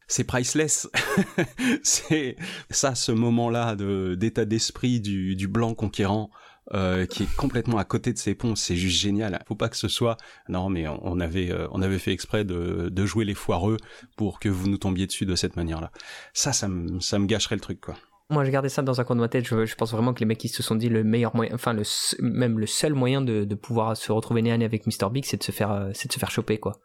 [0.07, 0.89] c'est priceless.
[1.83, 2.35] c'est
[2.69, 3.75] ça, ce moment-là
[4.15, 6.29] d'état d'esprit du, blanc conquérant.
[6.73, 9.43] euh, qui est complètement à côté de ses ponts, c'est juste génial.
[9.47, 10.17] Faut pas que ce soit
[10.47, 13.77] non, mais on on avait euh, on avait fait exprès de, de jouer les foireux
[14.15, 15.91] pour que vous nous tombiez dessus de cette manière-là.
[16.33, 17.95] Ça, ça me ça me gâcherait le truc quoi.
[18.31, 19.45] Moi, je gardais ça dans un coin de ma tête.
[19.47, 21.73] Je, je pense vraiment que les mecs, ils se sont dit le meilleur moyen, enfin,
[21.73, 21.83] le,
[22.21, 25.09] même le seul moyen de, de pouvoir se retrouver nez à nez avec Mr.
[25.11, 26.79] Big, c'est de se faire, euh, c'est de se faire choper, quoi.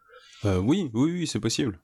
[0.45, 1.79] Euh, oui, oui, oui, c'est possible.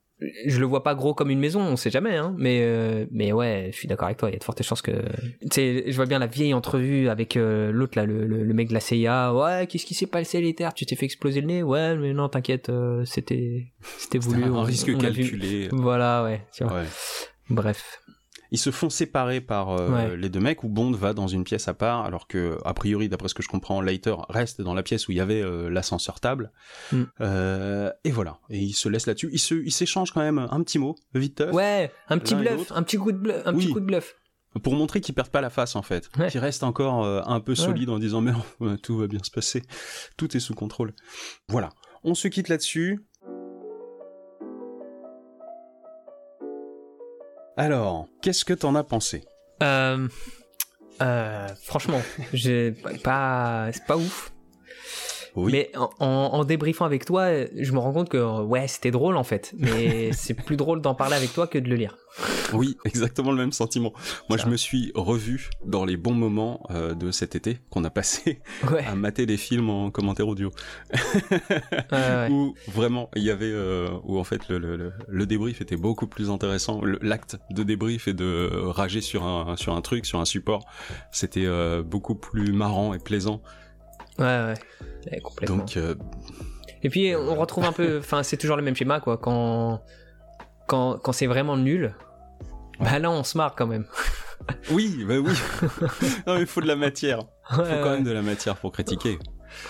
[0.45, 2.33] Je le vois pas gros comme une maison, on sait jamais, hein.
[2.37, 4.29] Mais, euh, mais ouais, je suis d'accord avec toi.
[4.29, 7.09] Il y a de fortes chances que, tu sais, je vois bien la vieille entrevue
[7.09, 9.33] avec euh, l'autre là, le, le, le mec de la CIA.
[9.33, 11.63] Ouais, qu'est-ce qui s'est passé l'éther Tu t'es fait exploser le nez?
[11.63, 12.71] Ouais, mais non, t'inquiète,
[13.05, 14.43] c'était, c'était voulu.
[14.45, 15.23] un on- risque on a vu.
[15.23, 15.67] calculé.
[15.71, 16.45] Voilà, ouais.
[16.53, 16.73] tu vois.
[16.73, 16.85] Ouais.
[17.49, 17.99] Bref.
[18.53, 20.15] Ils se font séparer par euh, Ouais.
[20.15, 23.09] les deux mecs où Bond va dans une pièce à part, alors que, a priori,
[23.09, 25.69] d'après ce que je comprends, Leiter reste dans la pièce où il y avait euh,
[25.69, 26.51] l'ascenseur table.
[26.91, 27.03] Mm.
[27.21, 28.37] Euh, et voilà.
[28.51, 29.29] Et ils se laissent là-dessus.
[29.33, 32.83] Ils se, ils s'échangent quand même un petit mot, vite, Ouais, un petit bluff, un
[32.83, 33.65] petit coup de bluff, un Oui.
[33.65, 34.15] petit coup de bluff.
[34.61, 36.29] pour montrer qu'ils perdent pas la face en fait, Ouais.
[36.29, 38.33] qu'ils restent encore un peu solides en disant mais
[38.83, 39.63] tout va bien se passer,
[40.15, 40.93] tout est sous contrôle.
[41.49, 41.69] Voilà.
[42.03, 43.03] On se quitte là-dessus.
[47.55, 49.23] Alors, qu'est-ce que t'en as pensé?
[49.61, 50.07] Euh,
[51.01, 52.01] euh, franchement,
[52.33, 52.71] j'ai
[53.03, 54.32] pas, c'est pas ouf.
[55.35, 55.51] Oui.
[55.51, 59.17] Mais en, en, débriefant avec toi, je me rends compte que euh, ouais, c'était drôle
[59.17, 59.53] en fait.
[59.57, 61.97] Mais c'est plus drôle d'en parler avec toi que de le lire.
[62.53, 63.91] Oui, exactement le même sentiment.
[64.29, 64.45] Moi, Ça.
[64.45, 68.39] je me suis revu dans les bons moments euh, de cet été qu'on a passé
[68.71, 68.85] Ouais.
[68.85, 70.51] à mater des films en commentaire audio.
[70.93, 71.39] ouais,
[71.91, 72.27] ouais.
[72.31, 76.05] Où vraiment, il y avait, euh, où en fait le, le, le- débrief était beaucoup
[76.05, 76.81] plus intéressant.
[77.01, 80.65] L'acte de débrief et de euh, rager sur un, sur un truc, sur un support,
[81.11, 83.41] c'était euh, beaucoup plus marrant et plaisant.
[84.19, 84.53] Ouais, ouais.
[85.11, 85.57] Ouais, complètement.
[85.57, 85.95] Donc, euh,
[86.81, 89.17] Et puis on retrouve un peu, enfin c'est toujours le même schéma quoi.
[89.17, 89.81] Quand
[90.67, 91.93] quand quand c'est vraiment nul,
[92.79, 93.85] bah là on se marre quand même.
[94.71, 95.33] oui, bah oui.
[96.27, 97.19] non, mais il faut de la matière.
[97.51, 97.89] Il faut quand ouais.
[97.91, 99.19] même de la matière pour critiquer.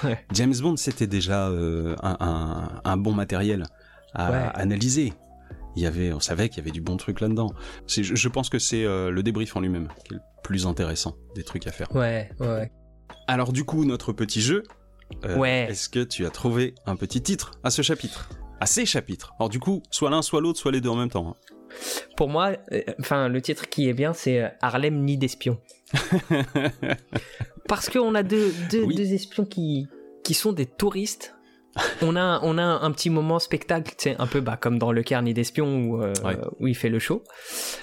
[0.03, 0.25] Ouais.
[0.33, 3.65] James Bond, c'était déjà euh, un, un, un bon matériel
[4.13, 5.13] à analyser.
[5.75, 7.51] Il y avait, on savait qu'il y avait du bon truc là-dedans.
[7.87, 11.43] Je pense que c'est euh, le débrief en lui-même qui est le plus intéressant des
[11.43, 11.93] trucs à faire.
[11.95, 12.71] Ouais, ouais.
[13.27, 14.63] Alors du coup, notre petit jeu.
[15.25, 15.67] euh, Ouais.
[15.69, 18.29] Est-ce que tu as trouvé un petit titre à ce chapitre?
[18.59, 19.33] À ces chapitres.
[19.39, 21.29] Alors du coup, soit l'un, soit l'autre, soit les deux en même temps.
[21.29, 21.35] hein.
[22.17, 25.59] Pour moi, euh, enfin le titre qui est bien, c'est euh, Harlem nid d'espions.
[27.67, 28.95] Parce qu'on a deux, deux, Oui.
[28.95, 29.87] deux espions qui,
[30.23, 31.35] qui sont des touristes.
[32.03, 34.91] On a, on a un petit moment spectacle, tu sais, un peu bah, comme dans
[34.91, 36.37] Le Carnet d'espions où, euh, Ouais.
[36.59, 37.23] où il fait le show.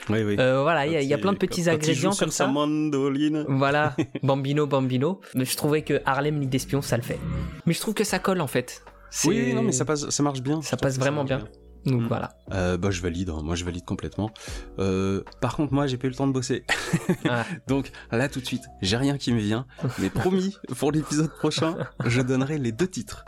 [0.08, 0.36] oui, oui.
[0.38, 2.46] Euh, voilà, il y, a- y plein de petits quand ingrédients comme ça.
[2.46, 3.44] mandoline.
[3.48, 5.20] Voilà, Bambino, Bambino.
[5.34, 7.18] Mais je trouvais que Harlem nid d'espions, ça le fait.
[7.66, 8.82] Mais je trouve que ça colle en fait.
[9.10, 10.62] C'est- Oui, non, mais ça passe, ça marche bien.
[10.62, 11.44] Ça passe vraiment bien.
[11.86, 12.06] Donc Mm.
[12.08, 12.36] voilà.
[12.52, 13.40] Euh, bah je valide, hein.
[13.42, 14.30] moi je valide complètement.
[14.78, 16.64] Euh, par contre moi j'ai pas eu le temps de bosser.
[17.28, 17.44] Ah.
[17.68, 19.66] Donc là tout de suite, j'ai rien qui me vient,
[19.98, 23.24] mais promis, pour l'épisode prochain, je donnerai les deux titres.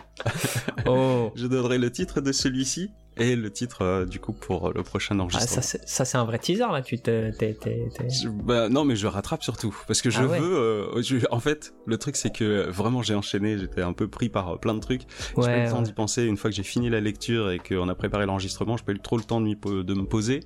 [0.86, 1.32] Oh.
[1.36, 5.16] Je donnerai le titre de celui-ci et le titre euh, du coup pour le prochain
[5.18, 5.54] Ah, enregistrement.
[5.54, 6.80] ça, c'est- ça c'est un vrai teaser là.
[6.82, 10.20] Tu te, t'es- t'es- t'es- Je- bah, non mais je rattrape surtout parce que je
[10.22, 10.40] Ah ouais.
[10.40, 14.08] veux euh, je- en fait le truc c'est que vraiment j'ai enchaîné j'étais un peu
[14.08, 15.82] pris par euh, plein de trucs j'ai pas eu Ouais, le temps ouais.
[15.84, 18.84] d'y penser une fois que j'ai fini la lecture et qu'on a préparé l'enregistrement j'ai
[18.84, 20.40] pas eu trop le temps de, m'y po- de me poser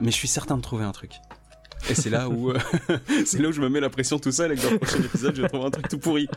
[0.00, 1.12] mais je suis certain de trouver un truc
[1.90, 2.58] et c'est là où euh,
[3.24, 4.98] c'est là où je me mets la pression tout seul et que dans le prochain
[4.98, 6.28] épisode je vais trouver un truc tout pourri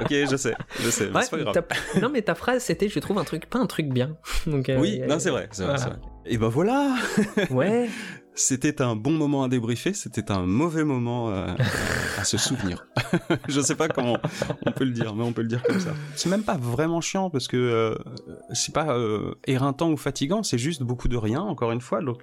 [0.00, 1.64] ok je sais je sais mais Ouais, c'est pas grave
[2.00, 4.16] non mais ta phrase c'était je trouve un truc pas un truc bien.
[4.46, 5.78] Donc, euh, oui euh, non c'est vrai c'est vrai, voilà.
[5.78, 5.98] c'est vrai.
[6.26, 6.96] et ben voilà
[7.50, 7.88] Ouais.
[8.36, 11.54] C'était un bon moment à débriefer, c'était un mauvais moment euh,
[12.18, 12.84] à se souvenir.
[13.48, 14.18] je sais pas comment
[14.66, 15.94] on peut le dire, mais on peut le dire comme ça.
[16.16, 17.94] C'est même pas vraiment chiant parce que euh,
[18.52, 22.02] c'est pas euh, éreintant ou fatigant, c'est juste beaucoup de rien, encore une fois.
[22.02, 22.22] Donc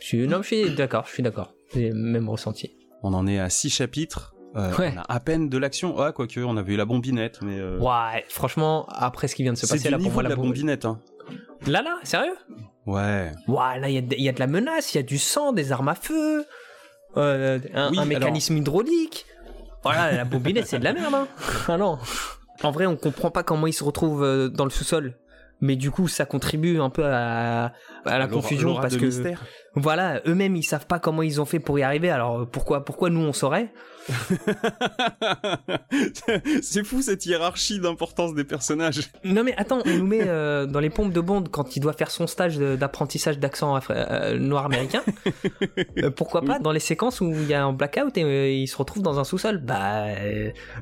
[0.00, 1.54] Je suis, non, je suis d'accord, je suis d'accord.
[1.74, 2.76] J'ai le même ressenti.
[3.02, 4.34] on en est à six chapitres.
[4.56, 4.92] euh, Ouais.
[4.94, 5.98] On a à peine de l'action.
[5.98, 7.58] Ah, quoique, on avait eu la bombinette, mais.
[7.58, 10.84] euh, Ouais, franchement, après ce qui vient de se passer là pour moi la bombinette,
[10.84, 11.00] hein.
[11.66, 12.36] Là là, sérieux?
[12.86, 13.32] Ouais.
[13.48, 15.02] Ouais, là il y, a de- il y a de la menace, il y a
[15.02, 16.44] du sang, des armes à feu,
[17.16, 19.24] euh, un, Oui, un mécanisme hydraulique.
[19.82, 21.14] Voilà, la bobinette c'est de la merde.
[21.14, 21.28] Hein.
[21.68, 21.98] Ah non.
[22.62, 25.16] En vrai, on comprend pas comment ils se retrouvent dans le sous-sol.
[25.60, 27.72] Mais du coup, ça contribue un peu à,
[28.04, 29.42] à la confusion parce que mystère.
[29.76, 32.10] Voilà, eux-mêmes ils savent pas comment ils ont fait pour y arriver.
[32.10, 33.72] Alors pourquoi pourquoi nous on saurait?
[36.62, 39.10] C'est fou cette hiérarchie d'importance des personnages.
[39.24, 41.92] Non mais attends, on nous met euh, dans les pompes de Bond quand il doit
[41.92, 45.02] faire son stage d'apprentissage d'accent euh, noir américain.
[45.98, 48.76] Euh, pourquoi pas dans les séquences où il y a un blackout et il se
[48.76, 49.58] retrouve dans un sous-sol?
[49.58, 50.06] Bah,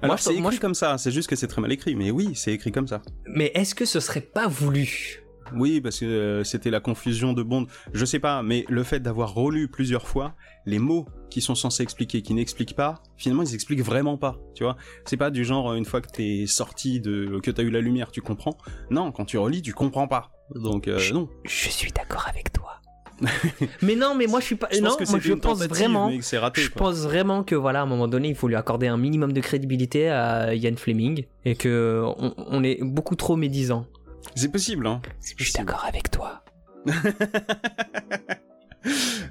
[0.03, 0.99] moi c'est écrit comme ça.
[0.99, 3.03] C'est juste que c'est très mal écrit, mais oui, c'est écrit comme ça.
[3.27, 5.22] Mais est-ce que ce serait pas voulu?
[5.57, 7.67] Oui, parce que euh, c'était la confusion de Bond.
[7.93, 10.35] Je sais pas, mais le fait d'avoir relu plusieurs fois,
[10.67, 14.39] les mots qui sont censés expliquer, qui n'expliquent pas, finalement ils expliquent vraiment pas.
[14.55, 17.71] Tu vois, c'est pas du genre une fois que t'es sorti de, que t'as eu
[17.71, 18.57] la lumière, tu comprends.
[18.91, 20.31] Non, quand tu relis, tu comprends pas.
[20.55, 21.29] Donc euh, non.
[21.45, 22.83] Je suis d'accord avec toi.
[23.83, 24.69] mais non, mais moi je suis pas.
[24.81, 26.11] non, moi je pense vraiment.
[26.35, 28.97] Raté, je pense vraiment que voilà, à un moment donné, il faut lui accorder un
[28.97, 32.05] minimum de crédibilité à Ian Fleming et que
[32.37, 33.87] on est beaucoup trop médisant.
[34.35, 35.01] C'est possible, hein.
[35.37, 36.43] Je suis d'accord avec toi.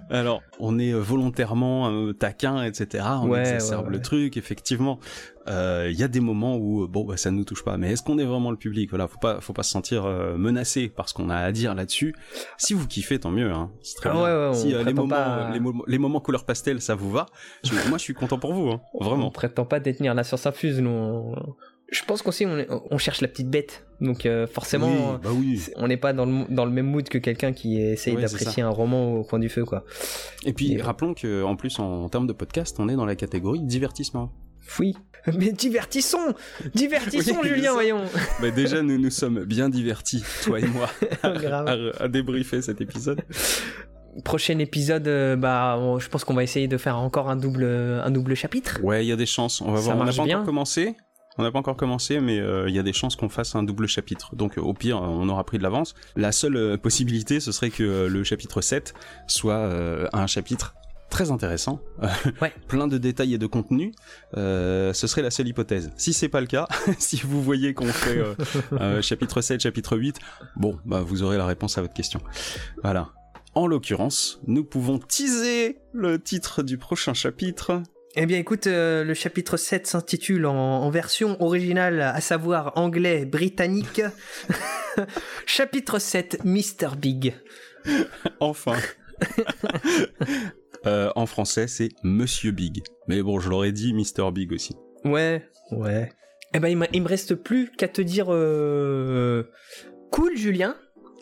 [0.09, 3.03] Alors, on est volontairement euh, taquin, etc.
[3.21, 4.99] On ouais, exacerbe le truc, effectivement.
[5.47, 7.77] Il euh, y a des moments où bon, bah, ça ne nous touche pas.
[7.77, 8.89] Mais est-ce qu'on est vraiment le public?
[8.89, 11.75] Voilà, faut pas, faut pas se sentir euh, menacé par ce qu'on a à dire
[11.75, 12.13] là-dessus.
[12.57, 13.51] Si vous kiffez, tant mieux.
[13.51, 13.71] Hein.
[13.81, 14.53] C'est très bien.
[14.53, 15.49] si les moments,
[15.87, 17.25] les, moments, couleur pastel, ça vous va,
[17.89, 18.81] moi, je suis content pour vous, hein.
[18.99, 19.27] vraiment.
[19.27, 21.35] On prétend pas détenir la science infuse, nous
[21.91, 25.29] je pense qu'aussi on, on, cherche la petite bête, donc euh, forcément bah
[25.75, 28.69] on n'est pas dans le, dans le même mood que quelqu'un qui essaye d'apprécier un
[28.69, 29.83] roman au coin du feu quoi.
[30.45, 33.59] Et puis rappelons que en plus en, termes de podcast, on est dans la catégorie
[33.61, 34.31] divertissement.
[34.79, 34.95] Oui,
[35.37, 36.33] mais divertissons,
[36.73, 38.03] divertissons Julien, voyons.
[38.41, 40.89] Mais déjà nous nous sommes bien divertis, toi et moi,
[41.23, 43.21] à, à, débriefer cet épisode
[44.25, 48.11] prochain épisode, euh, bah, je pense qu'on va essayer de faire encore un double, un
[48.11, 48.79] double chapitre.
[48.83, 49.61] Ouais, il y a des chances.
[49.61, 49.97] On va voir.
[49.97, 50.95] On n'a pas encore commencé.
[51.37, 53.63] On n'a pas encore commencé, mais euh, il y a des chances qu'on fasse un
[53.63, 54.35] double chapitre.
[54.35, 55.95] Donc au pire, on aura pris de l'avance.
[56.15, 58.93] La seule euh, possibilité, ce serait que euh, le chapitre 7
[59.27, 59.69] soit
[60.13, 60.75] un chapitre
[61.09, 61.81] très intéressant,
[62.41, 62.53] ouais.
[62.67, 63.93] plein de détails et de contenu.
[64.33, 65.91] ce serait la seule hypothèse.
[65.95, 66.67] Si c'est pas le cas,
[66.99, 68.21] si vous voyez qu'on fait
[69.01, 70.19] chapitre 7, chapitre 8,
[70.55, 72.21] bon, bah vous aurez la réponse à votre question.
[72.83, 73.09] Voilà.
[73.53, 77.83] En l'occurrence, nous pouvons teaser le titre du prochain chapitre.
[78.15, 84.01] Eh bien écoute, euh, le chapitre 7 s'intitule en, version originale, à savoir anglais britannique.
[85.45, 86.95] chapitre 7, Mr.
[86.97, 87.33] Big.
[88.39, 88.77] enfin.
[90.87, 92.81] Euh, en français, c'est Monsieur Big.
[93.07, 94.31] Mais bon, je l'aurais dit Mr.
[94.31, 94.75] Big aussi.
[95.05, 96.11] Ouais, ouais.
[96.55, 99.43] Eh ben, il, il me reste plus qu'à te dire euh,
[100.09, 100.75] cool, Julien.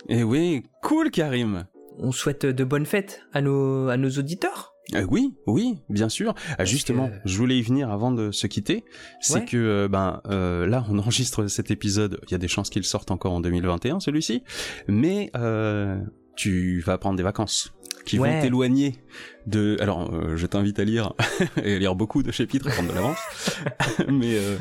[0.08, 1.68] Eh oui, cool, Karim.
[1.98, 4.76] On souhaite de bonnes fêtes à nos, à nos auditeurs.
[4.96, 6.34] Euh, oui, oui, bien sûr.
[6.58, 8.84] Ah, justement, je voulais y venir avant de se quitter.
[9.20, 12.20] C'est que euh, ben euh, là, on enregistre cet épisode.
[12.28, 14.44] Il y a des chances qu'il sorte encore en 2021, celui-ci.
[14.88, 15.32] Mais
[16.36, 17.74] tu vas prendre des vacances
[18.10, 18.96] qui vont t'éloigner
[19.46, 19.78] de.
[19.80, 21.14] Alors, euh, je t'invite à lire
[21.64, 23.20] et à lire beaucoup de chapitres et prendre de l'avance.
[24.08, 24.58] Mais euh,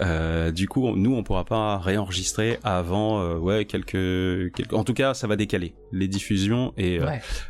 [0.00, 4.72] euh, du coup, nous, on pourra pas réenregistrer avant, euh, ouais, quelques, quelques.
[4.72, 6.98] En tout cas, ça va décaler les diffusions et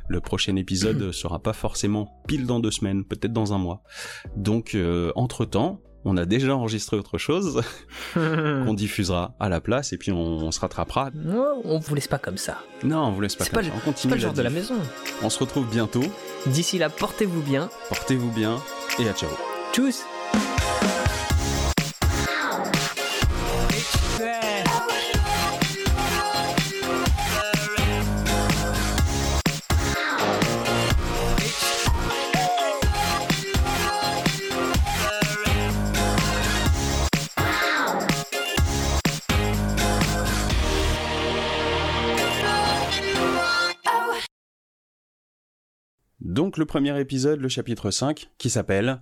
[0.09, 3.83] le prochain épisode sera pas forcément pile dans deux semaines, peut-être dans un mois.
[4.37, 4.77] Donc,
[5.15, 7.63] entre temps, on a déjà enregistré autre chose
[8.15, 11.11] qu'on diffusera à la place et puis on, se rattrapera.
[11.15, 12.59] Non, on vous laisse pas comme ça.
[12.83, 13.71] Non, on vous laisse pas comme ça.
[13.75, 14.11] On continue.
[14.11, 14.77] pas le genre de la maison.
[15.23, 16.05] On se retrouve bientôt.
[16.47, 17.69] D'ici là, portez-vous bien.
[17.89, 18.57] Portez-vous bien
[18.99, 19.31] et à ciao.
[19.73, 20.05] Tchuss.
[46.31, 49.01] Donc le premier épisode, le chapitre 5, qui s'appelle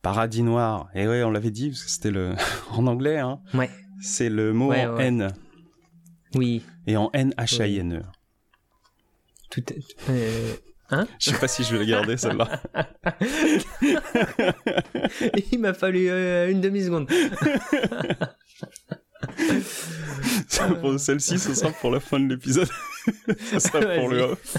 [0.00, 0.88] Paradis Noir.
[0.94, 2.36] Et ouais, on l'avait dit, parce que c'était le...
[2.70, 3.40] en anglais, hein.
[3.52, 3.68] Ouais.
[4.00, 5.32] C'est le mot en N.
[6.36, 6.62] Oui.
[6.86, 8.02] Et en N-H-I-N-E.
[9.50, 9.82] Tout est...
[10.08, 10.54] Euh...
[10.90, 11.08] Hein?
[11.18, 12.62] Je sais pas si je vais le garder celle-là.
[15.52, 17.10] Il m'a fallu euh, une demi-seconde.
[20.98, 22.68] Celle-ci, ce sera pour la fin de l'épisode.
[23.50, 24.58] ce sera pour le off.